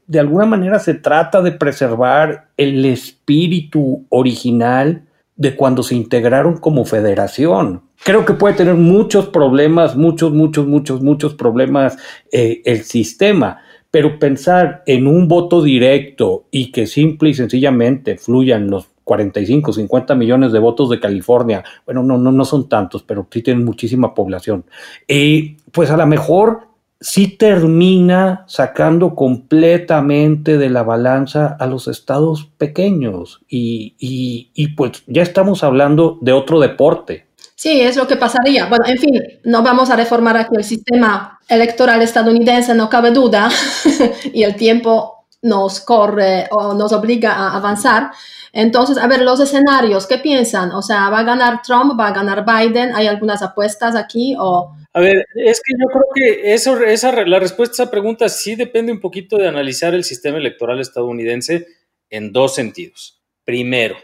de, 0.07 0.21
alguna 0.21 0.45
manera 0.45 0.79
se 0.79 0.93
trata 0.93 1.41
de 1.41 1.53
preservar 1.53 2.49
el 2.59 2.85
espíritu 2.85 4.05
original 4.11 5.05
de 5.41 5.57
cuando 5.57 5.83
se 5.83 5.95
integraron 5.95 6.59
como 6.59 6.85
federación. 6.85 7.81
Creo 8.05 8.27
que 8.27 8.35
puede 8.35 8.57
tener 8.57 8.75
muchos 8.75 9.29
problemas, 9.29 9.97
muchos, 9.97 10.35
muchos, 10.35 10.67
muchos, 10.67 11.01
muchos 11.01 11.35
problemas 11.35 11.97
eh, 12.31 12.61
el 12.67 12.83
sistema, 12.83 13.63
pero 13.91 14.19
pensar 14.19 14.83
en 14.85 15.07
un 15.07 15.29
voto 15.29 15.63
directo 15.63 16.45
y 16.51 16.71
que 16.71 16.87
simple 16.87 17.31
y 17.31 17.35
sencillamente 17.35 18.19
fluyan 18.19 18.69
los 18.69 18.89
45, 19.05 19.73
50 19.73 20.15
millones 20.15 20.53
de 20.53 20.59
votos 20.59 20.91
de 20.91 21.01
California, 21.01 21.65
bueno, 21.87 22.03
no, 22.03 22.19
no, 22.19 22.31
no 22.31 22.45
son 22.45 22.69
tantos, 22.69 23.03
pero 23.03 23.27
sí 23.31 23.41
tienen 23.41 23.65
muchísima 23.65 24.15
población. 24.15 24.67
Eh, 25.09 25.57
pues 25.73 25.91
a 25.91 25.97
lo 25.97 26.07
mejor 26.07 26.69
sí 27.01 27.29
termina 27.29 28.45
sacando 28.47 29.15
completamente 29.15 30.59
de 30.59 30.69
la 30.69 30.83
balanza 30.83 31.57
a 31.59 31.67
los 31.67 31.89
estados 31.89 32.51
pequeños 32.59 33.41
y, 33.49 33.97
y, 33.99 34.69
pues 34.75 35.03
ya 35.07 35.23
estamos 35.23 35.65
hablando 35.65 36.19
de 36.21 36.33
otro 36.33 36.61
deporte. 36.61 37.27
Sí, 37.55 37.81
es 37.81 37.97
lo 37.97 38.07
que 38.07 38.17
pasaría. 38.17 38.67
Bueno, 38.67 38.85
en 38.87 38.99
fin, 38.99 39.23
no 39.45 39.63
vamos 39.63 39.91
a 39.91 39.97
reformar 39.97 40.37
aquí 40.37 40.55
el 40.57 40.65
sistema 40.65 41.39
electoral 41.49 42.01
estadounidense, 42.03 42.75
no 42.75 42.89
cabe 42.89 43.11
duda, 43.11 43.51
y 44.33 44.43
el 44.43 44.57
tiempo 44.57 45.27
nos 45.43 45.81
corre 45.81 46.49
o 46.51 46.75
nos 46.75 46.93
obliga 46.93 47.33
a 47.33 47.57
avanzar. 47.57 48.13
Entonces, 48.53 48.99
a 48.99 49.07
ver, 49.07 49.23
los 49.23 49.41
escenarios, 49.41 50.07
¿qué 50.07 50.19
piensan? 50.19 50.73
O 50.73 50.83
sea, 50.83 51.09
¿va 51.09 51.21
a 51.21 51.23
ganar 51.23 51.63
Trump? 51.63 51.99
¿Va 51.99 52.09
a 52.09 52.13
ganar 52.13 52.45
Biden? 52.45 52.95
¿Hay 52.95 53.07
algunas 53.07 53.43
apuestas 53.43 53.95
aquí? 53.95 54.37
O 54.39 54.75
a 54.93 55.01
ver, 55.01 55.25
es 55.37 55.61
que 55.65 55.73
yo 55.79 55.87
creo 55.87 56.05
que 56.15 56.53
esa, 56.53 57.25
la 57.25 57.39
respuesta 57.39 57.73
a 57.73 57.85
esa 57.85 57.91
pregunta 57.91 58.29
sí 58.29 58.57
depende 58.57 58.91
un 58.93 59.01
poquito 59.01 59.37
de 59.37 59.47
analizar 59.47 59.95
el 59.95 60.03
sistema 60.03 60.39
electoral 60.39 60.81
estadounidense 60.81 61.67
en 62.09 62.33
dos 62.33 62.55
sentidos. 62.55 63.23
Primero, 63.45 63.97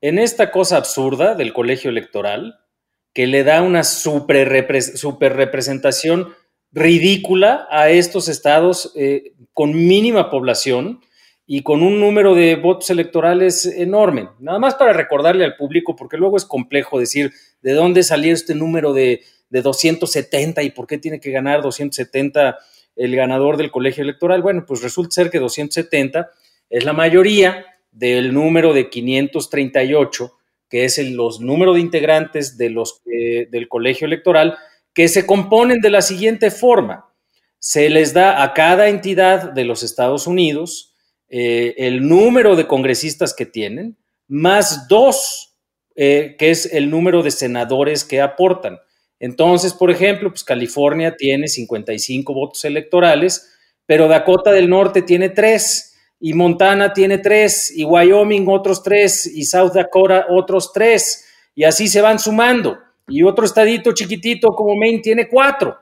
en 0.00 0.18
esta 0.18 0.50
cosa 0.50 0.78
absurda 0.78 1.34
del 1.34 1.52
colegio 1.52 1.90
electoral, 1.90 2.58
que 3.12 3.26
le 3.26 3.44
da 3.44 3.60
una 3.62 3.84
super, 3.84 4.48
representación 4.48 6.34
ridícula 6.72 7.66
a 7.70 7.90
estos 7.90 8.28
estados 8.28 8.92
eh, 8.96 9.34
con 9.52 9.74
mínima 9.74 10.30
población 10.30 11.00
y 11.44 11.62
con 11.62 11.82
un 11.82 11.98
número 11.98 12.34
de 12.34 12.54
votos 12.56 12.88
electorales 12.90 13.66
enorme. 13.66 14.28
Nada 14.38 14.58
más 14.58 14.76
para 14.76 14.92
recordarle 14.92 15.44
al 15.44 15.56
público, 15.56 15.96
porque 15.96 16.16
luego 16.16 16.36
es 16.36 16.44
complejo 16.44 17.00
decir 17.00 17.32
de 17.62 17.72
dónde 17.72 18.02
salió 18.02 18.32
este 18.32 18.54
número 18.54 18.92
de 18.92 19.22
de 19.50 19.62
270 19.62 20.62
y 20.62 20.70
por 20.70 20.86
qué 20.86 20.96
tiene 20.96 21.20
que 21.20 21.30
ganar 21.30 21.60
270 21.60 22.58
el 22.96 23.16
ganador 23.16 23.56
del 23.56 23.70
colegio 23.70 24.02
electoral. 24.02 24.42
Bueno, 24.42 24.64
pues 24.66 24.82
resulta 24.82 25.14
ser 25.14 25.30
que 25.30 25.38
270 25.38 26.30
es 26.70 26.84
la 26.84 26.92
mayoría 26.92 27.66
del 27.90 28.32
número 28.32 28.72
de 28.72 28.88
538, 28.88 30.32
que 30.68 30.84
es 30.84 30.98
el 30.98 31.14
los 31.14 31.40
número 31.40 31.74
de 31.74 31.80
integrantes 31.80 32.56
de 32.56 32.70
los, 32.70 33.02
del 33.04 33.68
colegio 33.68 34.06
electoral, 34.06 34.56
que 34.94 35.08
se 35.08 35.26
componen 35.26 35.80
de 35.80 35.90
la 35.90 36.02
siguiente 36.02 36.50
forma. 36.50 37.06
se 37.58 37.90
les 37.90 38.14
da 38.14 38.42
a 38.42 38.54
cada 38.54 38.88
entidad 38.88 39.52
de 39.52 39.64
los 39.64 39.82
Estados 39.82 40.26
Unidos 40.26 40.94
eh, 41.28 41.74
el 41.76 42.08
número 42.08 42.56
de 42.56 42.66
congresistas 42.66 43.34
que 43.34 43.44
tienen, 43.44 43.98
más 44.28 44.88
dos, 44.88 45.49
eh, 46.02 46.34
que 46.38 46.48
es 46.48 46.64
el 46.72 46.88
número 46.88 47.22
de 47.22 47.30
senadores 47.30 48.06
que 48.06 48.22
aportan. 48.22 48.78
Entonces, 49.18 49.74
por 49.74 49.90
ejemplo, 49.90 50.30
pues 50.30 50.42
California 50.42 51.14
tiene 51.14 51.46
55 51.46 52.32
votos 52.32 52.64
electorales, 52.64 53.52
pero 53.84 54.08
Dakota 54.08 54.50
del 54.50 54.70
Norte 54.70 55.02
tiene 55.02 55.28
tres, 55.28 55.94
y 56.18 56.32
Montana 56.32 56.94
tiene 56.94 57.18
tres, 57.18 57.70
y 57.76 57.84
Wyoming 57.84 58.48
otros 58.48 58.82
tres, 58.82 59.26
y 59.26 59.44
South 59.44 59.72
Dakota 59.74 60.24
otros 60.30 60.72
tres, 60.72 61.26
y 61.54 61.64
así 61.64 61.86
se 61.86 62.00
van 62.00 62.18
sumando. 62.18 62.78
Y 63.06 63.22
otro 63.22 63.44
estadito 63.44 63.92
chiquitito 63.92 64.48
como 64.54 64.76
Maine 64.76 65.00
tiene 65.00 65.28
cuatro. 65.28 65.76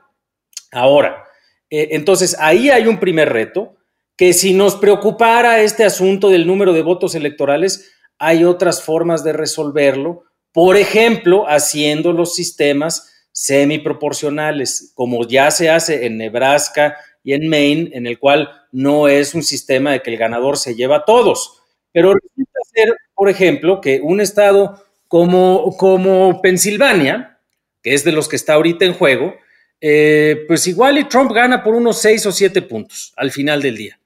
Ahora, 0.73 1.23
eh, 1.69 1.87
entonces 1.91 2.35
ahí 2.41 2.69
hay 2.69 2.87
un 2.87 2.99
primer 2.99 3.29
reto, 3.29 3.77
que 4.17 4.33
si 4.33 4.53
nos 4.53 4.75
preocupara 4.75 5.61
este 5.61 5.85
asunto 5.85 6.27
del 6.27 6.45
número 6.45 6.73
de 6.73 6.81
votos 6.81 7.15
electorales, 7.15 7.89
hay 8.19 8.43
otras 8.43 8.83
formas 8.83 9.23
de 9.23 9.33
resolverlo, 9.33 10.23
por 10.51 10.77
ejemplo, 10.77 11.45
haciendo 11.47 12.11
los 12.11 12.35
sistemas 12.35 13.11
semiproporcionales, 13.31 14.91
como 14.93 15.25
ya 15.25 15.49
se 15.51 15.69
hace 15.69 16.05
en 16.05 16.17
Nebraska 16.17 16.97
y 17.23 17.33
en 17.33 17.47
Maine, 17.47 17.91
en 17.93 18.05
el 18.05 18.19
cual 18.19 18.49
no 18.71 19.07
es 19.07 19.33
un 19.33 19.43
sistema 19.43 19.91
de 19.91 20.01
que 20.01 20.11
el 20.11 20.17
ganador 20.17 20.57
se 20.57 20.75
lleva 20.75 20.97
a 20.97 21.05
todos. 21.05 21.61
Pero 21.91 22.13
resulta 22.13 22.59
ser, 22.73 22.95
por 23.15 23.29
ejemplo, 23.29 23.81
que 23.81 24.01
un 24.01 24.21
estado 24.21 24.83
como, 25.07 25.75
como 25.77 26.41
Pensilvania, 26.41 27.39
que 27.81 27.93
es 27.93 28.03
de 28.03 28.11
los 28.11 28.27
que 28.27 28.35
está 28.35 28.53
ahorita 28.53 28.85
en 28.85 28.93
juego, 28.93 29.35
eh, 29.81 30.43
pues 30.47 30.67
igual 30.67 30.97
y 30.97 31.05
Trump 31.05 31.31
gana 31.31 31.63
por 31.63 31.73
unos 31.73 32.01
seis 32.01 32.25
o 32.25 32.31
siete 32.31 32.61
puntos 32.61 33.13
al 33.15 33.31
final 33.31 33.61
del 33.61 33.77
día. 33.77 33.99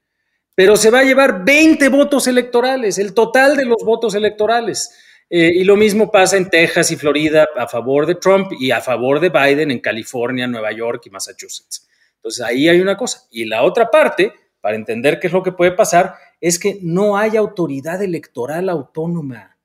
Pero 0.55 0.75
se 0.75 0.91
va 0.91 0.99
a 0.99 1.03
llevar 1.03 1.43
20 1.43 1.89
votos 1.89 2.27
electorales, 2.27 2.99
el 2.99 3.13
total 3.13 3.57
de 3.57 3.65
los 3.65 3.83
votos 3.83 4.13
electorales. 4.13 4.95
Eh, 5.29 5.51
y 5.55 5.63
lo 5.63 5.75
mismo 5.75 6.11
pasa 6.11 6.37
en 6.37 6.49
Texas 6.49 6.91
y 6.91 6.95
Florida 6.95 7.47
a 7.57 7.67
favor 7.67 8.05
de 8.05 8.15
Trump 8.15 8.51
y 8.59 8.69
a 8.69 8.81
favor 8.81 9.19
de 9.19 9.29
Biden 9.29 9.71
en 9.71 9.79
California, 9.79 10.45
Nueva 10.45 10.71
York 10.71 11.01
y 11.05 11.09
Massachusetts. 11.09 11.87
Entonces 12.17 12.45
ahí 12.45 12.69
hay 12.69 12.79
una 12.79 12.95
cosa. 12.95 13.23
Y 13.31 13.45
la 13.45 13.63
otra 13.63 13.89
parte, 13.89 14.31
para 14.61 14.75
entender 14.75 15.19
qué 15.19 15.27
es 15.27 15.33
lo 15.33 15.41
que 15.41 15.51
puede 15.51 15.71
pasar, 15.71 16.13
es 16.39 16.59
que 16.59 16.77
no 16.83 17.17
hay 17.17 17.35
autoridad 17.35 18.03
electoral 18.03 18.69
autónoma. 18.69 19.57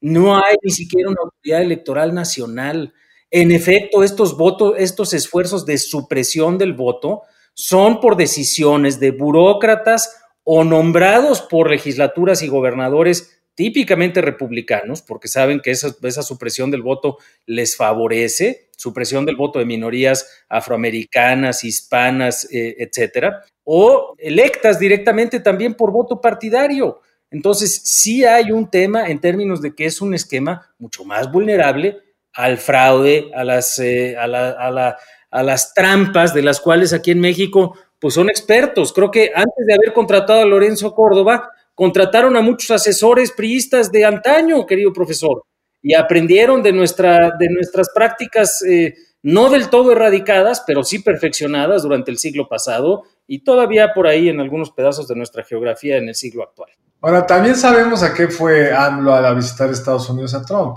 No 0.00 0.36
hay 0.36 0.56
ni 0.62 0.70
siquiera 0.70 1.10
una 1.10 1.20
autoridad 1.22 1.60
electoral 1.60 2.14
nacional. 2.14 2.94
En 3.30 3.52
efecto, 3.52 4.02
estos 4.02 4.36
votos, 4.36 4.74
estos 4.78 5.12
esfuerzos 5.12 5.66
de 5.66 5.78
supresión 5.78 6.58
del 6.58 6.72
voto 6.72 7.22
son 7.54 8.00
por 8.00 8.16
decisiones 8.16 8.98
de 8.98 9.10
burócratas 9.10 10.21
o 10.44 10.64
nombrados 10.64 11.40
por 11.42 11.70
legislaturas 11.70 12.42
y 12.42 12.48
gobernadores 12.48 13.42
típicamente 13.54 14.20
republicanos, 14.22 15.02
porque 15.02 15.28
saben 15.28 15.60
que 15.60 15.70
esa, 15.70 16.22
supresión 16.22 16.70
del 16.70 16.82
voto 16.82 17.18
les 17.46 17.76
favorece, 17.76 18.70
supresión 18.76 19.26
del 19.26 19.36
voto 19.36 19.58
de 19.58 19.66
minorías 19.66 20.44
afroamericanas, 20.48 21.64
hispanas, 21.64 22.48
eh, 22.50 22.76
etcétera, 22.78 23.44
o 23.64 24.14
electas 24.18 24.78
directamente 24.78 25.40
también 25.40 25.74
por 25.74 25.92
voto 25.92 26.20
partidario. 26.20 27.00
Entonces, 27.30 27.82
sí 27.84 28.24
hay 28.24 28.52
un 28.52 28.70
tema 28.70 29.08
en 29.08 29.20
términos 29.20 29.60
de 29.62 29.74
que 29.74 29.86
es 29.86 30.00
un 30.00 30.14
esquema 30.14 30.74
mucho 30.78 31.04
más 31.04 31.30
vulnerable 31.30 31.98
al 32.32 32.58
fraude, 32.58 33.30
a 33.34 33.44
las, 33.44 33.78
eh, 33.78 34.16
a, 34.16 34.26
la, 34.26 34.50
a, 34.50 34.70
la, 34.70 34.98
a 35.30 35.42
las 35.42 35.74
trampas 35.74 36.32
de 36.34 36.42
las 36.42 36.60
cuales 36.60 36.92
aquí 36.92 37.10
en 37.10 37.20
México 37.20 37.76
pues 38.02 38.14
son 38.14 38.28
expertos. 38.28 38.92
Creo 38.92 39.12
que 39.12 39.30
antes 39.32 39.64
de 39.64 39.74
haber 39.74 39.92
contratado 39.92 40.42
a 40.42 40.44
Lorenzo 40.44 40.92
Córdoba, 40.92 41.48
contrataron 41.72 42.36
a 42.36 42.42
muchos 42.42 42.72
asesores 42.72 43.30
priistas 43.30 43.92
de 43.92 44.04
antaño, 44.04 44.66
querido 44.66 44.92
profesor, 44.92 45.44
y 45.80 45.94
aprendieron 45.94 46.64
de, 46.64 46.72
nuestra, 46.72 47.30
de 47.38 47.48
nuestras 47.48 47.90
prácticas 47.94 48.60
eh, 48.68 48.94
no 49.22 49.50
del 49.50 49.70
todo 49.70 49.92
erradicadas, 49.92 50.64
pero 50.66 50.82
sí 50.82 50.98
perfeccionadas 50.98 51.84
durante 51.84 52.10
el 52.10 52.18
siglo 52.18 52.48
pasado 52.48 53.04
y 53.28 53.44
todavía 53.44 53.94
por 53.94 54.08
ahí 54.08 54.28
en 54.28 54.40
algunos 54.40 54.72
pedazos 54.72 55.06
de 55.06 55.14
nuestra 55.14 55.44
geografía 55.44 55.96
en 55.96 56.08
el 56.08 56.16
siglo 56.16 56.42
actual. 56.42 56.70
Ahora, 57.00 57.24
también 57.24 57.54
sabemos 57.54 58.02
a 58.02 58.12
qué 58.14 58.26
fue 58.26 58.72
AMLO 58.72 59.14
a 59.14 59.32
visitar 59.32 59.70
Estados 59.70 60.10
Unidos 60.10 60.34
a 60.34 60.44
Trump 60.44 60.76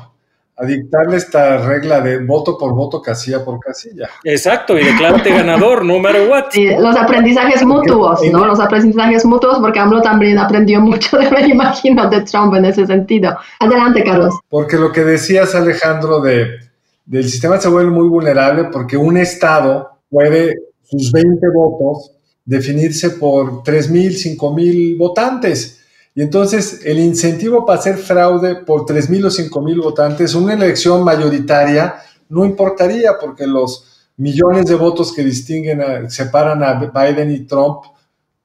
a 0.58 0.66
dictarle 0.66 1.18
esta 1.18 1.58
regla 1.58 2.00
de 2.00 2.24
voto 2.24 2.58
por 2.58 2.74
voto, 2.74 3.02
casilla 3.02 3.44
por 3.44 3.60
casilla. 3.60 4.10
Exacto, 4.24 4.78
y 4.80 4.86
declárate 4.86 5.30
ganador, 5.32 5.84
no 5.84 6.00
matter 6.00 6.30
what. 6.30 6.46
los 6.80 6.96
aprendizajes 6.96 7.64
mutuos, 7.64 8.22
¿no? 8.32 8.46
Los 8.46 8.60
aprendizajes 8.62 9.26
mutuos, 9.26 9.60
porque 9.60 9.80
AMLO 9.80 10.02
también 10.02 10.38
aprendió 10.38 10.80
mucho 10.80 11.18
de 11.18 11.30
me 11.30 11.48
imagino, 11.48 12.10
de 12.10 12.22
Trump 12.22 12.56
en 12.56 12.66
ese 12.66 12.86
sentido. 12.86 13.38
Adelante, 13.60 14.04
Carlos. 14.04 14.36
Porque 14.50 14.78
lo 14.78 14.92
que 14.94 15.04
decías, 15.04 15.54
Alejandro, 15.56 16.22
de, 16.22 16.60
del 17.06 17.26
sistema 17.26 17.60
se 17.60 17.68
vuelve 17.68 17.92
muy 17.92 18.08
vulnerable 18.08 18.66
porque 18.72 18.96
un 18.96 19.18
Estado 19.18 20.00
puede, 20.10 20.54
sus 20.84 21.12
20 21.12 21.48
votos, 21.54 22.12
definirse 22.46 23.10
por 23.12 23.64
3.000, 23.64 24.38
5.000 24.38 24.98
votantes 24.98 25.85
y 26.16 26.22
entonces 26.22 26.80
el 26.86 26.98
incentivo 26.98 27.66
para 27.66 27.78
hacer 27.78 27.98
fraude 27.98 28.56
por 28.56 28.86
3.000 28.86 29.26
o 29.26 29.30
5.000 29.30 29.84
votantes, 29.84 30.34
una 30.34 30.54
elección 30.54 31.04
mayoritaria, 31.04 31.96
no 32.30 32.46
importaría 32.46 33.18
porque 33.20 33.46
los 33.46 34.08
millones 34.16 34.66
de 34.68 34.76
votos 34.76 35.12
que 35.14 35.26
distinguen, 35.26 36.10
separan 36.10 36.64
a 36.64 36.76
Biden 36.76 37.32
y 37.32 37.42
Trump, 37.42 37.84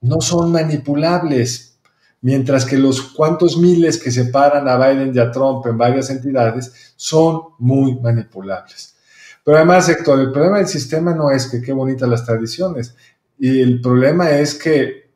no 0.01 0.21
son 0.21 0.51
manipulables, 0.51 1.79
mientras 2.23 2.65
que 2.65 2.77
los 2.77 3.01
cuantos 3.03 3.57
miles 3.57 4.03
que 4.03 4.11
separan 4.11 4.67
a 4.67 4.77
Biden 4.77 5.13
y 5.15 5.21
a 5.21 5.31
Trump 5.31 5.65
en 5.67 5.79
varias 5.79 6.11
entidades 6.11 6.95
son 6.97 7.41
muy 7.61 8.01
manipulables. 8.01 8.97
Pero 9.45 9.59
además, 9.59 9.89
Héctor, 9.89 10.19
el 10.19 10.33
problema 10.33 10.59
del 10.59 10.67
sistema 10.67 11.15
no 11.15 11.31
es 11.31 11.47
que 11.47 11.63
qué 11.63 11.73
bonitas 11.73 12.09
las 12.09 12.27
tradiciones, 12.27 12.97
y 13.39 13.61
el 13.61 13.81
problema 13.81 14.31
es 14.33 14.55
que 14.55 15.10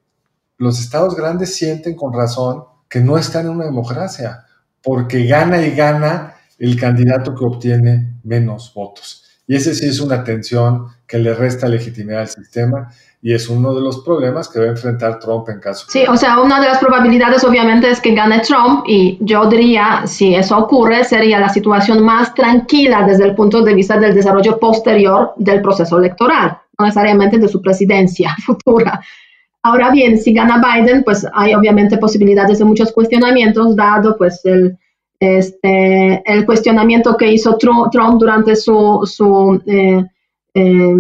los 0.65 0.81
estados 0.81 1.15
grandes 1.15 1.55
sienten 1.55 1.95
con 1.95 2.13
razón 2.13 2.65
que 2.89 3.01
no 3.01 3.17
están 3.17 3.47
en 3.47 3.53
una 3.53 3.67
democracia, 3.67 4.45
porque 4.83 5.27
gana 5.27 5.63
y 5.63 5.75
gana 5.75 6.35
el 6.59 6.79
candidato 6.79 7.35
que 7.35 7.45
obtiene 7.45 8.19
menos 8.25 8.73
votos. 8.75 9.25
Y 9.47 9.57
ese 9.57 9.75
sí 9.75 9.87
es 9.87 10.01
una 10.01 10.25
tensión 10.25 10.87
que 11.07 11.19
le 11.19 11.35
resta 11.35 11.69
legitimidad 11.69 12.23
al 12.23 12.29
sistema 12.29 12.89
y 13.21 13.35
es 13.35 13.49
uno 13.49 13.75
de 13.75 13.81
los 13.81 14.01
problemas 14.01 14.49
que 14.49 14.59
va 14.59 14.67
a 14.67 14.69
enfrentar 14.69 15.19
Trump 15.19 15.49
en 15.49 15.61
caso. 15.61 15.87
Sí, 15.89 16.05
o 16.09 16.17
sea, 16.17 16.41
una 16.41 16.61
de 16.61 16.67
las 16.67 16.79
probabilidades 16.79 17.45
obviamente 17.45 17.91
es 17.91 18.01
que 18.01 18.15
gane 18.15 18.41
Trump 18.41 18.85
y 18.87 19.19
yo 19.21 19.47
diría, 19.47 20.03
si 20.07 20.35
eso 20.35 20.57
ocurre, 20.57 21.05
sería 21.05 21.41
la 21.41 21.49
situación 21.51 22.03
más 22.03 22.35
tranquila 22.35 23.05
desde 23.07 23.25
el 23.25 23.35
punto 23.35 23.63
de 23.63 23.75
vista 23.75 23.99
del 23.99 24.15
desarrollo 24.15 24.59
posterior 24.59 25.33
del 25.37 25.61
proceso 25.61 25.99
electoral, 25.99 26.59
no 26.79 26.87
necesariamente 26.87 27.39
de 27.39 27.49
su 27.49 27.61
presidencia 27.61 28.35
futura. 28.47 29.01
Ahora 29.67 29.91
bien, 29.91 30.19
si 30.19 30.35
gana 30.35 30.61
Biden, 30.61 31.03
pues 31.05 31.27
hay 31.33 31.55
obviamente 31.55 31.97
posibilidades 31.97 32.59
de 32.59 32.67
muchos 32.67 32.93
cuestionamientos, 32.93 33.75
dado 33.75 34.15
pues 34.19 34.45
el, 34.45 34.77
este, 35.19 36.23
el 36.31 36.45
cuestionamiento 36.45 37.17
que 37.17 37.33
hizo 37.33 37.57
Trump 37.57 38.19
durante 38.19 38.57
su, 38.57 39.01
su, 39.11 39.59
eh, 39.65 40.05
eh, 40.53 40.95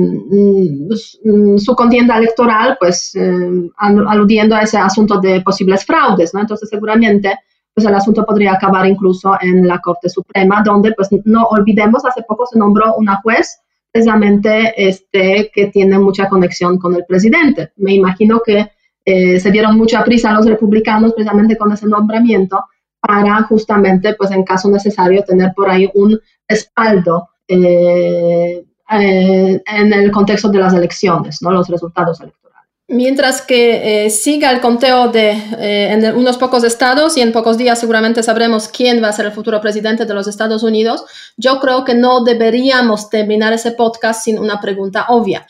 su 1.58 1.76
contienda 1.76 2.16
electoral, 2.16 2.78
pues 2.80 3.14
eh, 3.16 3.70
aludiendo 3.76 4.56
a 4.56 4.62
ese 4.62 4.78
asunto 4.78 5.20
de 5.20 5.42
posibles 5.42 5.84
fraudes, 5.84 6.32
¿no? 6.32 6.40
Entonces 6.40 6.70
seguramente 6.70 7.38
pues 7.74 7.86
el 7.86 7.94
asunto 7.94 8.24
podría 8.24 8.54
acabar 8.54 8.86
incluso 8.86 9.36
en 9.42 9.66
la 9.68 9.78
Corte 9.80 10.08
Suprema, 10.08 10.62
donde 10.64 10.94
pues 10.94 11.10
no 11.26 11.44
olvidemos, 11.48 12.02
hace 12.06 12.22
poco 12.26 12.46
se 12.46 12.58
nombró 12.58 12.94
una 12.96 13.16
juez 13.16 13.60
precisamente 13.94 14.74
este, 14.76 15.52
que 15.54 15.68
tiene 15.68 16.00
mucha 16.00 16.28
conexión 16.28 16.78
con 16.78 16.96
el 16.96 17.04
presidente. 17.06 17.70
Me 17.76 17.94
imagino 17.94 18.40
que 18.44 18.68
eh, 19.04 19.38
se 19.38 19.52
dieron 19.52 19.78
mucha 19.78 20.02
prisa 20.02 20.32
los 20.32 20.46
republicanos 20.46 21.12
precisamente 21.12 21.56
con 21.56 21.70
ese 21.70 21.86
nombramiento 21.86 22.64
para 22.98 23.42
justamente, 23.44 24.14
pues 24.14 24.32
en 24.32 24.42
caso 24.42 24.68
necesario, 24.68 25.22
tener 25.22 25.52
por 25.54 25.70
ahí 25.70 25.88
un 25.94 26.18
respaldo 26.48 27.28
eh, 27.46 28.64
eh, 28.90 29.62
en 29.64 29.92
el 29.92 30.10
contexto 30.10 30.48
de 30.48 30.58
las 30.58 30.74
elecciones, 30.74 31.40
¿no? 31.40 31.52
los 31.52 31.68
resultados 31.68 32.20
electorales. 32.20 32.43
Mientras 32.86 33.40
que 33.40 34.10
siga 34.10 34.50
el 34.50 34.60
conteo 34.60 35.08
de, 35.08 35.30
en 35.30 36.16
unos 36.16 36.36
pocos 36.36 36.64
estados 36.64 37.16
y 37.16 37.22
en 37.22 37.32
pocos 37.32 37.56
días 37.56 37.80
seguramente 37.80 38.22
sabremos 38.22 38.68
quién 38.68 39.02
va 39.02 39.08
a 39.08 39.12
ser 39.12 39.24
el 39.26 39.32
futuro 39.32 39.58
presidente 39.60 40.04
de 40.04 40.12
los 40.12 40.28
Estados 40.28 40.62
Unidos, 40.62 41.04
yo 41.38 41.60
creo 41.60 41.84
que 41.84 41.94
no 41.94 42.24
deberíamos 42.24 43.08
terminar 43.08 43.54
ese 43.54 43.72
podcast 43.72 44.22
sin 44.22 44.38
una 44.38 44.60
pregunta 44.60 45.06
obvia. 45.08 45.46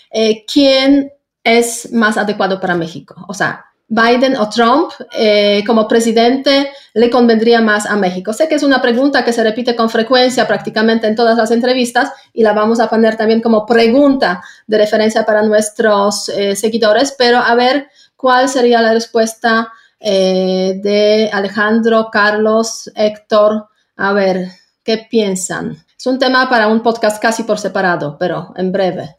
¿Quién 0.52 1.12
es 1.42 1.92
más 1.92 2.16
adecuado 2.16 2.60
para 2.60 2.76
México? 2.76 3.16
O 3.26 3.34
sea, 3.34 3.64
Biden 3.94 4.36
o 4.36 4.48
Trump 4.48 4.90
eh, 5.16 5.62
como 5.64 5.86
presidente 5.86 6.70
le 6.94 7.10
convendría 7.10 7.60
más 7.60 7.86
a 7.86 7.94
México? 7.94 8.32
Sé 8.32 8.48
que 8.48 8.56
es 8.56 8.64
una 8.64 8.82
pregunta 8.82 9.24
que 9.24 9.32
se 9.32 9.44
repite 9.44 9.76
con 9.76 9.88
frecuencia 9.88 10.48
prácticamente 10.48 11.06
en 11.06 11.14
todas 11.14 11.38
las 11.38 11.52
entrevistas 11.52 12.10
y 12.32 12.42
la 12.42 12.52
vamos 12.52 12.80
a 12.80 12.88
poner 12.88 13.16
también 13.16 13.40
como 13.40 13.64
pregunta 13.64 14.42
de 14.66 14.78
referencia 14.78 15.24
para 15.24 15.42
nuestros 15.42 16.28
eh, 16.30 16.56
seguidores, 16.56 17.14
pero 17.16 17.38
a 17.38 17.54
ver 17.54 17.88
cuál 18.16 18.48
sería 18.48 18.82
la 18.82 18.92
respuesta 18.92 19.72
eh, 20.00 20.80
de 20.82 21.30
Alejandro, 21.32 22.08
Carlos, 22.10 22.90
Héctor. 22.96 23.68
A 23.96 24.12
ver, 24.12 24.48
¿qué 24.82 25.06
piensan? 25.08 25.84
Es 25.96 26.06
un 26.06 26.18
tema 26.18 26.50
para 26.50 26.66
un 26.66 26.82
podcast 26.82 27.22
casi 27.22 27.44
por 27.44 27.60
separado, 27.60 28.16
pero 28.18 28.52
en 28.56 28.72
breve. 28.72 29.16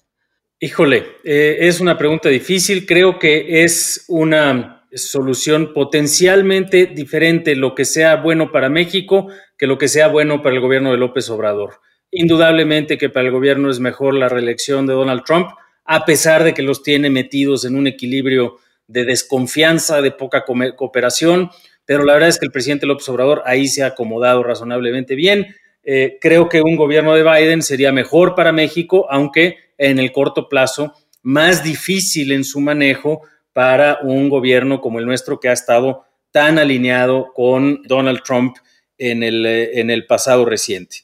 Híjole, 0.59 1.05
eh, 1.23 1.57
es 1.61 1.81
una 1.81 1.97
pregunta 1.97 2.29
difícil. 2.29 2.85
Creo 2.85 3.19
que 3.19 3.63
es 3.63 4.05
una 4.07 4.87
solución 4.93 5.73
potencialmente 5.73 6.85
diferente 6.85 7.55
lo 7.55 7.75
que 7.75 7.83
sea 7.83 8.15
bueno 8.15 8.51
para 8.51 8.69
México 8.69 9.27
que 9.57 9.67
lo 9.67 9.77
que 9.77 9.87
sea 9.87 10.07
bueno 10.07 10.41
para 10.41 10.55
el 10.55 10.61
gobierno 10.61 10.91
de 10.91 10.97
López 10.97 11.29
Obrador. 11.29 11.81
Indudablemente 12.11 12.97
que 12.97 13.09
para 13.09 13.25
el 13.25 13.31
gobierno 13.31 13.69
es 13.69 13.79
mejor 13.79 14.13
la 14.13 14.29
reelección 14.29 14.85
de 14.85 14.93
Donald 14.93 15.23
Trump, 15.25 15.49
a 15.83 16.05
pesar 16.05 16.43
de 16.43 16.53
que 16.53 16.61
los 16.61 16.83
tiene 16.83 17.09
metidos 17.09 17.65
en 17.65 17.75
un 17.75 17.87
equilibrio 17.87 18.57
de 18.87 19.05
desconfianza, 19.05 20.01
de 20.01 20.11
poca 20.11 20.45
cooperación, 20.45 21.49
pero 21.85 22.03
la 22.03 22.13
verdad 22.13 22.29
es 22.29 22.39
que 22.39 22.45
el 22.45 22.51
presidente 22.51 22.85
López 22.85 23.07
Obrador 23.09 23.43
ahí 23.45 23.67
se 23.67 23.83
ha 23.83 23.87
acomodado 23.87 24.43
razonablemente 24.43 25.15
bien. 25.15 25.47
Eh, 25.83 26.17
creo 26.19 26.49
que 26.49 26.61
un 26.61 26.75
gobierno 26.75 27.13
de 27.13 27.23
Biden 27.23 27.61
sería 27.61 27.91
mejor 27.91 28.35
para 28.35 28.51
México, 28.51 29.07
aunque 29.09 29.57
en 29.77 29.99
el 29.99 30.11
corto 30.11 30.47
plazo 30.49 30.93
más 31.21 31.63
difícil 31.63 32.31
en 32.31 32.43
su 32.43 32.59
manejo 32.59 33.21
para 33.51 33.99
un 34.03 34.29
gobierno 34.29 34.81
como 34.81 34.99
el 34.99 35.05
nuestro 35.05 35.39
que 35.39 35.49
ha 35.49 35.53
estado 35.53 36.03
tan 36.31 36.59
alineado 36.59 37.31
con 37.33 37.81
Donald 37.83 38.21
Trump 38.23 38.57
en 38.97 39.23
el, 39.23 39.45
eh, 39.45 39.79
en 39.79 39.89
el 39.89 40.05
pasado 40.05 40.45
reciente. 40.45 40.97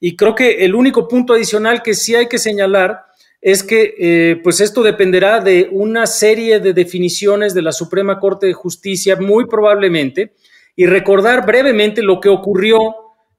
Y 0.00 0.16
creo 0.16 0.34
que 0.34 0.64
el 0.64 0.74
único 0.74 1.06
punto 1.06 1.34
adicional 1.34 1.82
que 1.82 1.94
sí 1.94 2.14
hay 2.14 2.26
que 2.26 2.38
señalar 2.38 3.04
es 3.40 3.62
que 3.62 3.94
eh, 3.98 4.40
pues 4.42 4.60
esto 4.60 4.82
dependerá 4.82 5.40
de 5.40 5.68
una 5.70 6.06
serie 6.06 6.58
de 6.60 6.72
definiciones 6.72 7.54
de 7.54 7.62
la 7.62 7.72
Suprema 7.72 8.18
Corte 8.18 8.46
de 8.46 8.52
Justicia, 8.52 9.16
muy 9.16 9.46
probablemente, 9.46 10.34
y 10.74 10.86
recordar 10.86 11.46
brevemente 11.46 12.02
lo 12.02 12.20
que 12.20 12.28
ocurrió 12.28 12.78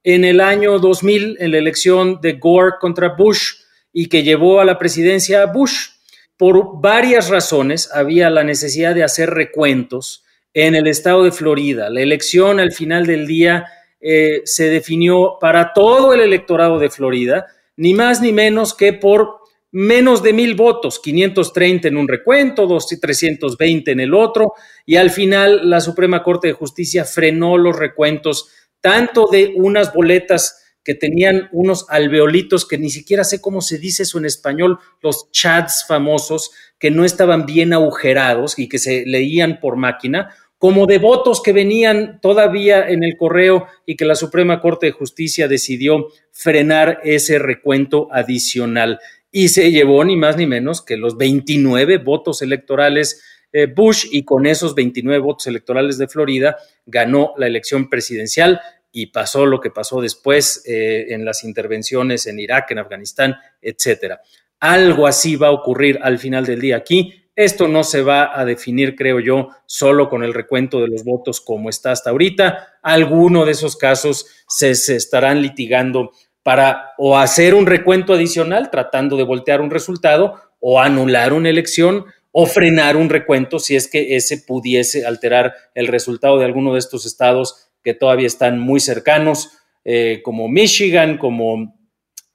en 0.03 0.23
el 0.23 0.39
año 0.39 0.79
2000 0.79 1.37
en 1.39 1.51
la 1.51 1.57
elección 1.57 2.19
de 2.21 2.33
Gore 2.33 2.75
contra 2.79 3.09
Bush 3.09 3.55
y 3.93 4.07
que 4.07 4.23
llevó 4.23 4.59
a 4.59 4.65
la 4.65 4.77
presidencia 4.77 5.43
a 5.43 5.45
Bush. 5.47 5.89
Por 6.37 6.79
varias 6.81 7.29
razones 7.29 7.89
había 7.93 8.29
la 8.29 8.43
necesidad 8.43 8.95
de 8.95 9.03
hacer 9.03 9.29
recuentos 9.29 10.23
en 10.53 10.75
el 10.75 10.87
estado 10.87 11.23
de 11.23 11.31
Florida. 11.31 11.89
La 11.89 12.01
elección 12.01 12.59
al 12.59 12.71
final 12.71 13.05
del 13.05 13.27
día 13.27 13.65
eh, 13.99 14.41
se 14.45 14.69
definió 14.69 15.37
para 15.39 15.73
todo 15.73 16.13
el 16.13 16.21
electorado 16.21 16.79
de 16.79 16.89
Florida, 16.89 17.47
ni 17.75 17.93
más 17.93 18.21
ni 18.21 18.31
menos 18.31 18.73
que 18.73 18.93
por 18.93 19.39
menos 19.71 20.23
de 20.23 20.33
mil 20.33 20.55
votos, 20.55 20.99
530 20.99 21.89
en 21.89 21.97
un 21.97 22.07
recuento, 22.07 22.67
320 22.67 23.91
en 23.91 23.99
el 23.99 24.13
otro, 24.13 24.53
y 24.85 24.95
al 24.95 25.11
final 25.11 25.69
la 25.69 25.79
Suprema 25.79 26.23
Corte 26.23 26.47
de 26.47 26.53
Justicia 26.53 27.05
frenó 27.05 27.57
los 27.57 27.77
recuentos 27.77 28.49
tanto 28.81 29.27
de 29.27 29.53
unas 29.55 29.93
boletas 29.93 30.68
que 30.89 30.95
tenían 30.95 31.49
unos 31.51 31.85
alveolitos 31.87 32.65
que 32.65 32.79
ni 32.79 32.89
siquiera 32.89 33.23
sé 33.23 33.39
cómo 33.39 33.61
se 33.61 33.77
dice 33.77 34.01
eso 34.01 34.17
en 34.17 34.25
español, 34.25 34.79
los 35.03 35.29
chats 35.31 35.85
famosos 35.87 36.49
que 36.79 36.89
no 36.89 37.05
estaban 37.05 37.45
bien 37.45 37.73
agujerados 37.73 38.57
y 38.57 38.67
que 38.67 38.79
se 38.79 39.05
leían 39.05 39.59
por 39.59 39.75
máquina, 39.75 40.33
como 40.57 40.87
de 40.87 40.97
votos 40.97 41.43
que 41.43 41.53
venían 41.53 42.19
todavía 42.21 42.89
en 42.89 43.03
el 43.03 43.17
correo 43.17 43.67
y 43.85 43.97
que 43.97 44.05
la 44.05 44.15
Suprema 44.15 44.61
Corte 44.61 44.87
de 44.87 44.93
Justicia 44.93 45.47
decidió 45.47 46.07
frenar 46.31 47.01
ese 47.03 47.37
recuento 47.37 48.07
adicional. 48.11 48.97
Y 49.31 49.49
se 49.49 49.69
llevó 49.69 50.03
ni 50.03 50.15
más 50.15 50.37
ni 50.37 50.47
menos 50.47 50.81
que 50.81 50.97
los 50.97 51.17
29 51.17 51.99
votos 51.99 52.41
electorales 52.41 53.21
eh, 53.51 53.67
Bush 53.67 54.07
y 54.11 54.23
con 54.23 54.47
esos 54.47 54.73
29 54.73 55.19
votos 55.19 55.45
electorales 55.45 55.99
de 55.99 56.07
Florida 56.07 56.57
ganó 56.85 57.33
la 57.37 57.45
elección 57.45 57.89
presidencial 57.89 58.59
y 58.91 59.07
pasó 59.07 59.45
lo 59.45 59.59
que 59.59 59.69
pasó 59.69 60.01
después 60.01 60.63
eh, 60.65 61.07
en 61.09 61.25
las 61.25 61.43
intervenciones 61.43 62.27
en 62.27 62.39
Irak, 62.39 62.71
en 62.71 62.79
Afganistán, 62.79 63.35
etcétera. 63.61 64.21
Algo 64.59 65.07
así 65.07 65.35
va 65.35 65.47
a 65.47 65.51
ocurrir 65.51 65.99
al 66.01 66.19
final 66.19 66.45
del 66.45 66.59
día 66.59 66.77
aquí. 66.77 67.13
Esto 67.35 67.67
no 67.69 67.83
se 67.83 68.01
va 68.01 68.37
a 68.37 68.43
definir, 68.43 68.95
creo 68.95 69.19
yo, 69.21 69.49
solo 69.65 70.09
con 70.09 70.23
el 70.23 70.33
recuento 70.33 70.81
de 70.81 70.89
los 70.89 71.05
votos 71.05 71.39
como 71.39 71.69
está 71.69 71.91
hasta 71.91 72.09
ahorita. 72.09 72.79
Alguno 72.81 73.45
de 73.45 73.51
esos 73.51 73.77
casos 73.77 74.25
se, 74.47 74.75
se 74.75 74.95
estarán 74.95 75.41
litigando 75.41 76.11
para 76.43 76.93
o 76.97 77.17
hacer 77.17 77.53
un 77.53 77.65
recuento 77.65 78.13
adicional 78.13 78.71
tratando 78.71 79.15
de 79.17 79.23
voltear 79.23 79.61
un 79.61 79.69
resultado 79.69 80.41
o 80.59 80.81
anular 80.81 81.31
una 81.31 81.49
elección 81.49 82.05
o 82.31 82.45
frenar 82.45 82.97
un 82.97 83.09
recuento 83.09 83.59
si 83.59 83.75
es 83.75 83.87
que 83.89 84.15
ese 84.15 84.37
pudiese 84.37 85.05
alterar 85.05 85.53
el 85.73 85.87
resultado 85.87 86.37
de 86.37 86.45
alguno 86.45 86.73
de 86.73 86.79
estos 86.79 87.05
estados 87.05 87.68
que 87.89 87.95
todavía 87.95 88.27
están 88.27 88.59
muy 88.59 88.79
cercanos, 88.79 89.49
eh, 89.83 90.21
como 90.23 90.47
Michigan, 90.47 91.17
como 91.17 91.75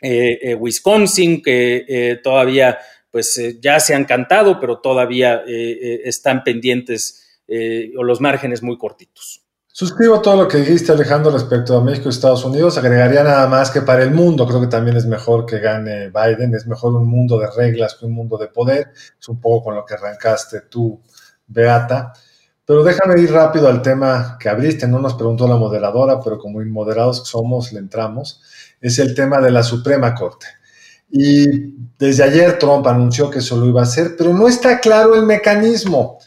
eh, 0.00 0.38
eh, 0.42 0.54
Wisconsin, 0.56 1.40
que 1.40 2.18
todavía 2.24 2.78
pues 3.08 3.40
ya 3.60 3.78
se 3.78 3.94
han 3.94 4.04
cantado, 4.04 4.58
pero 4.58 4.80
todavía 4.80 5.44
están 5.46 6.42
pendientes 6.42 7.40
o 7.96 8.02
los 8.02 8.20
márgenes 8.20 8.64
muy 8.64 8.76
cortitos. 8.76 9.42
Suscribo 9.68 10.20
todo 10.20 10.42
lo 10.42 10.48
que 10.48 10.58
dijiste, 10.58 10.90
Alejandro, 10.90 11.30
respecto 11.30 11.76
a 11.76 11.84
México 11.84 12.08
y 12.08 12.10
Estados 12.10 12.44
Unidos. 12.44 12.76
Agregaría 12.76 13.22
nada 13.22 13.46
más 13.46 13.70
que 13.70 13.82
para 13.82 14.02
el 14.02 14.10
mundo 14.10 14.46
creo 14.48 14.60
que 14.60 14.66
también 14.66 14.96
es 14.96 15.06
mejor 15.06 15.46
que 15.46 15.60
gane 15.60 16.10
Biden. 16.10 16.52
Es 16.56 16.66
mejor 16.66 16.94
un 16.94 17.06
mundo 17.06 17.38
de 17.38 17.48
reglas 17.56 17.94
que 17.94 18.06
un 18.06 18.12
mundo 18.12 18.36
de 18.36 18.48
poder. 18.48 18.90
Es 19.20 19.28
un 19.28 19.40
poco 19.40 19.66
con 19.66 19.76
lo 19.76 19.84
que 19.84 19.94
arrancaste 19.94 20.62
tú, 20.62 21.00
Beata. 21.46 22.12
Pero 22.66 22.82
déjame 22.82 23.20
ir 23.20 23.30
rápido 23.30 23.68
al 23.68 23.82
tema 23.82 24.38
que 24.40 24.48
abriste, 24.48 24.88
no 24.88 24.98
nos 24.98 25.14
preguntó 25.14 25.46
la 25.46 25.56
moderadora, 25.56 26.20
pero 26.20 26.38
como 26.38 26.62
inmoderados 26.62 27.20
que 27.20 27.26
somos, 27.26 27.72
le 27.72 27.78
entramos. 27.78 28.40
Es 28.80 28.98
el 28.98 29.14
tema 29.14 29.40
de 29.40 29.50
la 29.50 29.62
Suprema 29.62 30.14
Corte. 30.14 30.46
Y 31.10 31.74
desde 31.98 32.24
ayer 32.24 32.58
Trump 32.58 32.86
anunció 32.86 33.30
que 33.30 33.40
eso 33.40 33.56
lo 33.56 33.66
iba 33.66 33.80
a 33.80 33.84
hacer, 33.84 34.14
pero 34.16 34.32
no 34.32 34.48
está 34.48 34.80
claro 34.80 35.14
el 35.14 35.24
mecanismo, 35.24 36.18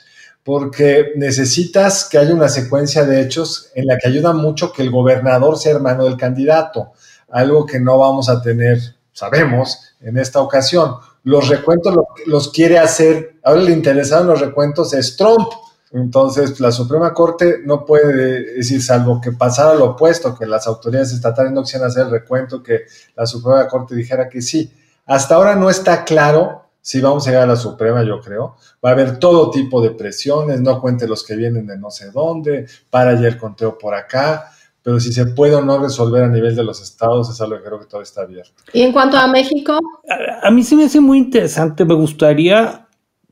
porque 0.43 1.11
necesitas 1.15 2.07
que 2.07 2.17
haya 2.17 2.33
una 2.33 2.49
secuencia 2.49 3.03
de 3.03 3.21
hechos 3.21 3.71
en 3.73 3.87
la 3.87 3.97
que 3.97 4.07
ayuda 4.07 4.31
mucho 4.31 4.71
que 4.71 4.83
el 4.83 4.91
gobernador 4.91 5.57
sea 5.57 5.73
hermano 5.73 6.05
del 6.05 6.17
candidato, 6.17 6.93
algo 7.29 7.65
que 7.65 7.79
no 7.79 7.97
vamos 7.97 8.29
a 8.29 8.41
tener, 8.41 8.79
sabemos, 9.11 9.95
en 9.99 10.17
esta 10.17 10.39
ocasión. 10.39 10.95
Los 11.23 11.49
recuentos 11.49 11.93
los, 12.25 12.49
quiere 12.51 12.79
hacer, 12.79 13.39
ahora 13.43 13.61
le 13.61 13.73
interesaron 13.73 14.27
los 14.27 14.39
recuentos 14.39 14.93
es 14.93 15.17
Trump 15.17 15.49
entonces, 15.91 16.59
la 16.59 16.71
Suprema 16.71 17.13
Corte 17.13 17.59
no 17.63 17.85
puede 17.85 18.55
decir, 18.55 18.81
salvo 18.81 19.21
que 19.21 19.31
pasara 19.31 19.73
lo 19.73 19.91
opuesto, 19.91 20.37
que 20.37 20.45
las 20.45 20.67
autoridades 20.67 21.13
estatales 21.13 21.51
no 21.51 21.63
quisieran 21.63 21.87
hacer 21.87 22.05
el 22.05 22.11
recuento, 22.11 22.61
que 22.61 22.81
la 23.15 23.25
Suprema 23.25 23.67
Corte 23.67 23.95
dijera 23.95 24.27
que 24.27 24.41
sí. 24.41 24.71
Hasta 25.05 25.35
ahora 25.35 25.55
no 25.55 25.69
está 25.69 26.03
claro 26.03 26.63
si 26.81 26.99
vamos 27.01 27.25
a 27.25 27.31
llegar 27.31 27.43
a 27.43 27.53
la 27.53 27.55
Suprema, 27.55 28.03
yo 28.03 28.19
creo. 28.19 28.55
Va 28.83 28.89
a 28.89 28.93
haber 28.93 29.17
todo 29.17 29.49
tipo 29.49 29.81
de 29.81 29.91
presiones, 29.91 30.61
no 30.61 30.81
cuente 30.81 31.07
los 31.07 31.23
que 31.23 31.35
vienen 31.35 31.67
de 31.67 31.77
no 31.77 31.89
sé 31.89 32.11
dónde, 32.11 32.67
para 32.89 33.11
ayer 33.11 33.37
conteo 33.37 33.77
por 33.77 33.93
acá, 33.93 34.51
pero 34.83 34.99
si 34.99 35.11
se 35.11 35.25
puede 35.27 35.55
o 35.55 35.61
no 35.61 35.79
resolver 35.79 36.23
a 36.23 36.29
nivel 36.29 36.55
de 36.55 36.63
los 36.63 36.81
estados 36.81 37.29
es 37.29 37.39
algo 37.41 37.57
que 37.57 37.63
creo 37.63 37.79
que 37.79 37.85
todo 37.85 38.01
está 38.01 38.21
abierto. 38.21 38.63
Y 38.71 38.81
en 38.81 38.93
cuanto 38.93 39.17
a 39.17 39.27
México. 39.27 39.79
A, 40.09 40.47
a 40.47 40.51
mí 40.51 40.63
se 40.63 40.75
me 40.75 40.85
hace 40.85 40.99
muy 40.99 41.17
interesante, 41.17 41.83
me 41.83 41.93
gustaría, 41.93 42.86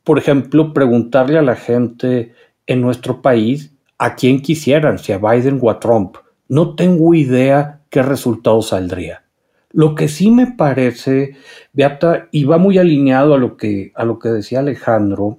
por 0.05 0.19
ejemplo, 0.19 0.71
preguntarle 0.71 1.37
a 1.37 1.41
la 1.41 1.55
gente 1.55 2.33
en 2.67 2.79
nuestro 2.79 3.21
país 3.21 3.73
a 3.97 4.15
quien 4.15 4.41
quisieran, 4.41 4.99
si 4.99 5.11
a 5.11 5.17
Biden 5.17 5.59
o 5.61 5.69
a 5.69 5.79
Trump. 5.79 6.17
No 6.47 6.75
tengo 6.75 7.13
idea 7.15 7.81
qué 7.89 8.03
resultado 8.03 8.61
saldría. 8.61 9.23
Lo 9.71 9.95
que 9.95 10.07
sí 10.07 10.29
me 10.31 10.47
parece, 10.47 11.35
Beata, 11.73 12.29
y 12.31 12.45
va 12.45 12.57
muy 12.57 12.77
alineado 12.77 13.33
a 13.33 13.37
lo 13.37 13.57
que, 13.57 13.91
a 13.95 14.05
lo 14.05 14.19
que 14.19 14.29
decía 14.29 14.59
Alejandro, 14.59 15.37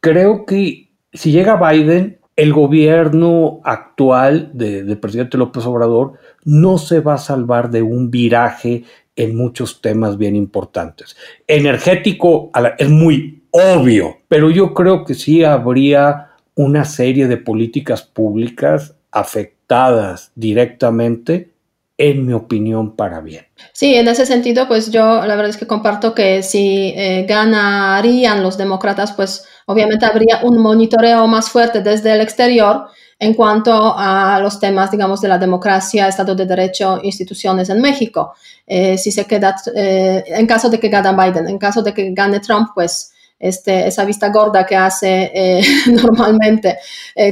creo 0.00 0.44
que 0.44 0.90
si 1.12 1.30
llega 1.30 1.70
Biden, 1.70 2.18
el 2.34 2.52
gobierno 2.52 3.60
actual 3.62 4.50
del 4.52 4.98
presidente 4.98 5.38
López 5.38 5.64
Obrador 5.64 6.14
no 6.44 6.78
se 6.78 7.00
va 7.00 7.14
a 7.14 7.18
salvar 7.18 7.70
de 7.70 7.82
un 7.82 8.10
viraje 8.10 8.84
en 9.14 9.36
muchos 9.36 9.80
temas 9.80 10.18
bien 10.18 10.34
importantes. 10.34 11.16
Energético 11.46 12.50
es 12.78 12.88
muy 12.88 13.41
obvio, 13.52 14.18
pero 14.28 14.50
yo 14.50 14.74
creo 14.74 15.04
que 15.04 15.14
sí 15.14 15.44
habría 15.44 16.30
una 16.54 16.84
serie 16.84 17.28
de 17.28 17.36
políticas 17.36 18.02
públicas 18.02 18.94
afectadas 19.10 20.32
directamente, 20.34 21.52
en 21.98 22.26
mi 22.26 22.32
opinión, 22.32 22.96
para 22.96 23.20
bien. 23.20 23.46
Sí, 23.72 23.94
en 23.94 24.08
ese 24.08 24.26
sentido, 24.26 24.66
pues 24.66 24.90
yo 24.90 25.24
la 25.24 25.36
verdad 25.36 25.50
es 25.50 25.56
que 25.56 25.66
comparto 25.66 26.14
que 26.14 26.42
si 26.42 26.92
eh, 26.96 27.24
ganarían 27.28 28.42
los 28.42 28.58
demócratas, 28.58 29.12
pues 29.12 29.44
obviamente 29.66 30.04
habría 30.04 30.40
un 30.42 30.58
monitoreo 30.60 31.26
más 31.28 31.48
fuerte 31.50 31.80
desde 31.80 32.12
el 32.12 32.20
exterior 32.20 32.86
en 33.22 33.34
cuanto 33.34 33.94
a 33.96 34.40
los 34.40 34.58
temas, 34.58 34.90
digamos, 34.90 35.20
de 35.20 35.28
la 35.28 35.38
democracia, 35.38 36.08
Estado 36.08 36.34
de 36.34 36.44
Derecho, 36.44 36.98
instituciones 37.04 37.68
en 37.70 37.80
México. 37.80 38.34
Eh, 38.66 38.98
si 38.98 39.12
se 39.12 39.26
queda, 39.26 39.54
eh, 39.76 40.24
en 40.26 40.44
caso 40.44 40.68
de 40.68 40.80
que 40.80 40.88
gane 40.88 41.12
Biden, 41.12 41.48
en 41.48 41.58
caso 41.58 41.82
de 41.82 41.94
que 41.94 42.10
gane 42.10 42.40
Trump, 42.40 42.70
pues 42.74 43.11
este, 43.42 43.88
esa 43.88 44.06
vista 44.06 44.28
gorda 44.30 44.64
que 44.64 44.76
hace 44.76 45.30
eh, 45.34 45.60
normalmente 45.86 46.78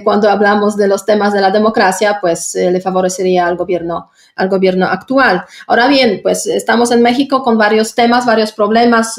cuando 0.04 0.28
hablamos 0.28 0.76
de 0.76 0.86
los 0.86 1.06
temas 1.06 1.32
de 1.32 1.40
la 1.40 1.50
democracia, 1.50 2.18
pues 2.20 2.54
le 2.54 2.80
favorecería 2.82 3.46
al 3.46 3.56
gobierno, 3.56 4.10
al 4.36 4.50
gobierno 4.50 4.86
actual. 4.86 5.42
Ahora 5.66 5.88
bien, 5.88 6.20
pues 6.22 6.46
estamos 6.46 6.90
en 6.90 7.00
México 7.00 7.42
con 7.42 7.56
varios 7.56 7.94
temas, 7.94 8.26
varios 8.26 8.52
problemas 8.52 9.18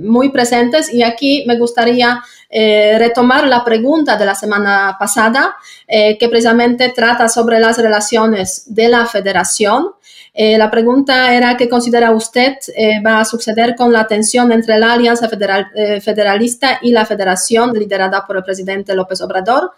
muy 0.00 0.30
presentes 0.30 0.92
y 0.92 1.02
aquí 1.02 1.44
me 1.46 1.58
gustaría 1.58 2.22
eh, 2.52 2.96
retomar 2.98 3.46
la 3.46 3.62
pregunta 3.62 4.16
de 4.16 4.26
la 4.26 4.34
semana 4.34 4.96
pasada, 4.98 5.54
eh, 5.86 6.18
que 6.18 6.28
precisamente 6.28 6.88
trata 6.88 7.28
sobre 7.28 7.60
las 7.60 7.78
relaciones 7.78 8.64
de 8.66 8.88
la 8.88 9.06
federación. 9.06 9.92
Eh, 10.32 10.56
la 10.56 10.70
pregunta 10.70 11.34
era 11.34 11.56
qué 11.56 11.68
considera 11.68 12.12
usted 12.12 12.54
va 13.04 13.20
a 13.20 13.24
suceder 13.24 13.74
con 13.74 13.92
la 13.92 14.06
tensión 14.06 14.52
entre 14.52 14.78
la 14.78 14.92
Alianza 14.92 15.28
Federalista 15.28 16.78
y 16.82 16.92
la 16.92 17.04
Federación 17.04 17.72
liderada 17.72 18.26
por 18.26 18.36
el 18.36 18.44
presidente 18.44 18.94
López 18.94 19.20
Obrador. 19.20 19.72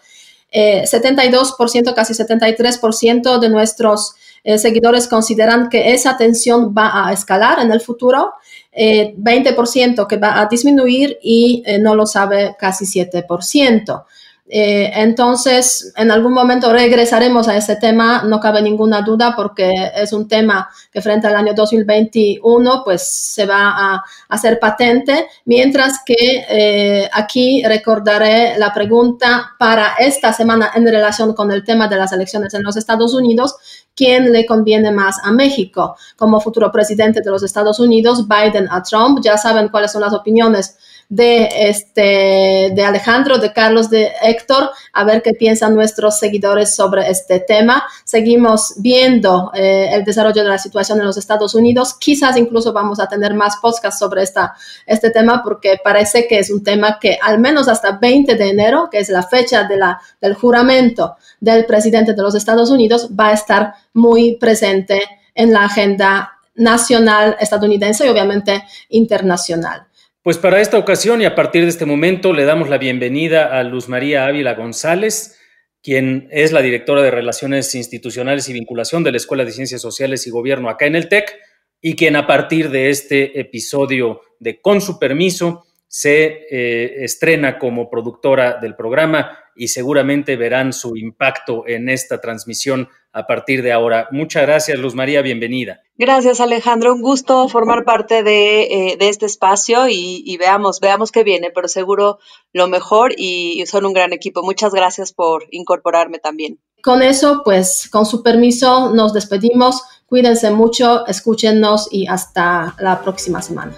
72%, 0.51 1.95
casi 1.95 2.13
73% 2.13 3.39
de 3.39 3.49
nuestros 3.49 4.13
seguidores 4.57 5.07
consideran 5.07 5.67
que 5.67 5.93
esa 5.93 6.15
tensión 6.15 6.75
va 6.77 7.07
a 7.07 7.11
escalar 7.11 7.59
en 7.59 7.71
el 7.71 7.81
futuro 7.81 8.33
20% 8.75 10.03
eh, 10.03 10.07
que 10.07 10.17
va 10.17 10.39
a 10.39 10.47
disminuir 10.47 11.17
y 11.21 11.63
eh, 11.65 11.79
no 11.79 11.95
lo 11.95 12.05
sabe 12.05 12.55
casi 12.57 12.85
7%. 12.85 14.05
Eh, 14.45 14.91
entonces, 14.95 15.93
en 15.95 16.11
algún 16.11 16.33
momento 16.33 16.71
regresaremos 16.71 17.47
a 17.47 17.57
ese 17.57 17.77
tema, 17.77 18.23
no 18.23 18.39
cabe 18.39 18.61
ninguna 18.61 19.01
duda, 19.01 19.33
porque 19.35 19.71
es 19.95 20.13
un 20.13 20.27
tema 20.27 20.69
que 20.91 21.01
frente 21.01 21.27
al 21.27 21.35
año 21.35 21.53
2021, 21.53 22.83
pues 22.83 23.07
se 23.07 23.45
va 23.45 23.69
a 23.69 24.03
hacer 24.29 24.59
patente, 24.59 25.27
mientras 25.45 26.01
que 26.05 27.09
aquí 27.11 27.63
recordaré 27.65 28.57
la 28.57 28.73
pregunta 28.73 29.53
para 29.57 29.93
esta 29.97 30.33
semana 30.33 30.71
en 30.75 30.85
relación 30.85 31.33
con 31.33 31.51
el 31.51 31.63
tema 31.63 31.87
de 31.87 31.97
las 31.97 32.11
elecciones 32.11 32.53
en 32.53 32.63
los 32.63 32.77
Estados 32.77 33.13
Unidos, 33.13 33.55
quién 33.95 34.31
le 34.31 34.45
conviene 34.45 34.91
más 34.91 35.17
a 35.23 35.31
México. 35.31 35.95
Como 36.15 36.39
futuro 36.39 36.71
presidente 36.71 37.21
de 37.21 37.31
los 37.31 37.43
Estados 37.43 37.79
Unidos, 37.79 38.27
Biden 38.27 38.67
a 38.69 38.81
Trump, 38.83 39.19
ya 39.23 39.37
saben 39.37 39.69
cuáles 39.69 39.91
son 39.91 40.01
las 40.01 40.13
opiniones 40.13 40.77
de, 41.15 41.47
este, 41.69 42.71
de 42.73 42.83
Alejandro, 42.83 43.37
de 43.37 43.53
Carlos, 43.53 43.89
de 43.91 44.11
Héctor, 44.23 44.71
a 44.93 45.03
ver 45.03 45.21
qué 45.21 45.33
piensan 45.33 45.75
nuestros 45.75 46.17
seguidores 46.17 46.75
sobre 46.75 47.07
este 47.09 47.39
tema. 47.39 47.83
Seguimos 48.03 48.73
viendo 48.77 49.51
eh, 49.53 49.89
el 49.93 50.03
desarrollo 50.03 50.41
de 50.41 50.49
la 50.49 50.57
situación 50.57 50.99
en 50.99 51.05
los 51.05 51.17
Estados 51.17 51.53
Unidos. 51.53 51.93
Quizás 51.99 52.35
incluso 52.35 52.73
vamos 52.73 52.99
a 52.99 53.07
tener 53.07 53.35
más 53.35 53.57
podcasts 53.57 53.99
sobre 53.99 54.23
esta, 54.23 54.55
este 54.87 55.11
tema 55.11 55.43
porque 55.43 55.79
parece 55.83 56.27
que 56.27 56.39
es 56.39 56.49
un 56.49 56.63
tema 56.63 56.97
que 56.99 57.19
al 57.21 57.39
menos 57.39 57.67
hasta 57.67 57.91
20 57.91 58.33
de 58.33 58.49
enero, 58.49 58.89
que 58.91 58.97
es 58.97 59.09
la 59.09 59.21
fecha 59.21 59.65
de 59.65 59.77
la, 59.77 60.01
del 60.19 60.33
juramento 60.33 61.15
del 61.39 61.65
presidente 61.65 62.13
de 62.13 62.21
los 62.23 62.33
Estados 62.33 62.71
Unidos, 62.71 63.09
va 63.11 63.27
a 63.27 63.33
estar 63.33 63.75
muy 63.93 64.37
presente 64.37 65.03
en 65.35 65.53
la 65.53 65.65
agenda 65.65 66.39
nacional 66.55 67.35
estadounidense 67.39 68.05
y 68.05 68.09
obviamente 68.09 68.63
internacional. 68.89 69.87
Pues 70.23 70.37
para 70.37 70.61
esta 70.61 70.77
ocasión 70.77 71.21
y 71.21 71.25
a 71.25 71.35
partir 71.35 71.63
de 71.63 71.69
este 71.69 71.85
momento 71.85 72.31
le 72.31 72.45
damos 72.45 72.69
la 72.69 72.77
bienvenida 72.77 73.59
a 73.59 73.61
Luz 73.63 73.89
María 73.89 74.25
Ávila 74.25 74.53
González, 74.53 75.37
quien 75.81 76.29
es 76.31 76.53
la 76.53 76.61
directora 76.61 77.01
de 77.01 77.11
Relaciones 77.11 77.75
Institucionales 77.75 78.47
y 78.47 78.53
Vinculación 78.53 79.03
de 79.03 79.11
la 79.11 79.17
Escuela 79.17 79.43
de 79.43 79.51
Ciencias 79.51 79.81
Sociales 79.81 80.25
y 80.25 80.29
Gobierno 80.29 80.69
acá 80.69 80.85
en 80.85 80.95
el 80.95 81.09
TEC, 81.09 81.37
y 81.81 81.97
quien 81.97 82.15
a 82.15 82.25
partir 82.25 82.69
de 82.69 82.89
este 82.89 83.37
episodio 83.37 84.21
de 84.39 84.61
Con 84.61 84.79
su 84.79 84.97
permiso 84.97 85.65
se 85.89 86.47
eh, 86.49 87.03
estrena 87.03 87.59
como 87.59 87.89
productora 87.89 88.59
del 88.61 88.77
programa 88.77 89.37
y 89.57 89.67
seguramente 89.67 90.37
verán 90.37 90.71
su 90.71 90.95
impacto 90.95 91.67
en 91.67 91.89
esta 91.89 92.21
transmisión 92.21 92.87
a 93.11 93.27
partir 93.27 93.61
de 93.61 93.73
ahora. 93.73 94.07
Muchas 94.11 94.43
gracias, 94.43 94.79
Luz 94.79 94.95
María, 94.95 95.21
bienvenida. 95.21 95.82
Gracias, 95.95 96.39
Alejandro. 96.39 96.93
Un 96.93 97.01
gusto 97.01 97.47
formar 97.47 97.85
parte 97.85 98.23
de, 98.23 98.63
eh, 98.63 98.97
este 98.99 99.27
espacio 99.27 99.87
y, 99.87 100.35
veamos, 100.37 100.79
veamos 100.79 101.11
qué 101.11 101.23
viene, 101.23 101.51
pero 101.53 101.67
seguro 101.67 102.17
lo 102.51 102.67
mejor 102.67 103.13
y, 103.15 103.63
son 103.67 103.85
un 103.85 103.93
gran 103.93 104.11
equipo. 104.11 104.41
Muchas 104.41 104.73
gracias 104.73 105.13
por 105.13 105.45
incorporarme 105.51 106.17
también. 106.17 106.59
Con 106.81 107.01
eso, 107.01 107.41
pues, 107.45 107.87
con 107.91 108.05
su 108.05 108.23
permiso, 108.23 108.91
nos 108.93 109.13
despedimos. 109.13 109.83
Cuídense 110.07 110.51
mucho, 110.51 111.05
escúchenos 111.05 111.87
y 111.91 112.07
hasta 112.07 112.75
la 112.79 113.01
próxima 113.01 113.41
semana. 113.41 113.73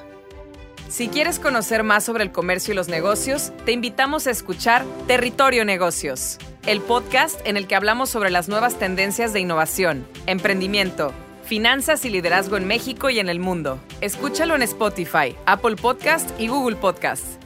Si 0.88 1.10
quieres 1.10 1.40
conocer 1.40 1.84
más 1.84 2.06
sobre 2.06 2.24
el 2.24 2.32
comercio 2.32 2.74
y 2.74 2.76
los 2.78 2.88
negocios, 2.88 3.52
te 3.66 3.74
invitamos 3.74 4.28
a 4.28 4.32
escuchar 4.32 4.86
Territorio 5.08 5.66
Negocios, 5.66 6.38
el 6.66 6.80
podcast 6.80 7.40
en 7.46 7.58
el 7.58 7.68
que 7.68 7.76
hablamos 7.76 8.10
sobre 8.10 8.30
las 8.30 8.48
nuevas 8.48 8.80
tendencias 8.80 9.34
de 9.34 9.42
innovación, 9.42 10.08
emprendimiento, 10.26 11.12
finanzas 11.46 12.04
y 12.06 12.10
liderazgo 12.10 12.58
en 12.58 12.68
México 12.68 13.10
y 13.10 13.20
en 13.20 13.30
el 13.30 13.40
mundo. 13.40 13.80
Escúchalo 14.02 14.56
en 14.56 14.64
Spotify, 14.64 15.36
Apple 15.46 15.76
Podcast 15.76 16.30
y 16.40 16.48
Google 16.48 16.76
Podcast. 16.76 17.42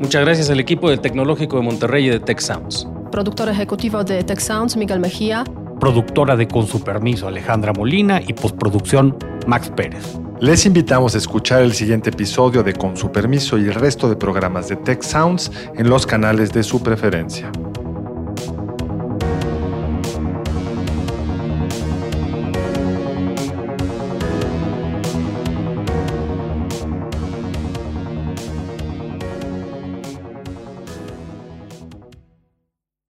Muchas 0.00 0.24
gracias 0.24 0.50
al 0.50 0.58
equipo 0.58 0.90
del 0.90 1.00
Tecnológico 1.00 1.56
de 1.56 1.62
Monterrey 1.62 2.06
y 2.06 2.10
de 2.10 2.20
Tech 2.20 2.40
Sounds. 2.40 2.88
Productor 3.12 3.48
ejecutivo 3.48 4.02
de 4.02 4.24
Tech 4.24 4.40
Sounds, 4.40 4.76
Miguel 4.76 4.98
Mejía. 4.98 5.44
Productora 5.78 6.36
de 6.36 6.48
Con 6.48 6.66
su 6.66 6.82
permiso, 6.82 7.28
Alejandra 7.28 7.72
Molina 7.72 8.20
y 8.26 8.32
postproducción, 8.32 9.16
Max 9.46 9.70
Pérez. 9.74 10.18
Les 10.40 10.64
invitamos 10.64 11.14
a 11.14 11.18
escuchar 11.18 11.62
el 11.62 11.74
siguiente 11.74 12.10
episodio 12.10 12.62
de 12.62 12.72
Con 12.72 12.96
su 12.96 13.12
permiso 13.12 13.58
y 13.58 13.64
el 13.64 13.74
resto 13.74 14.08
de 14.08 14.16
programas 14.16 14.68
de 14.68 14.76
Tech 14.76 15.02
Sounds 15.02 15.52
en 15.76 15.88
los 15.88 16.06
canales 16.06 16.52
de 16.52 16.62
su 16.62 16.82
preferencia. 16.82 17.52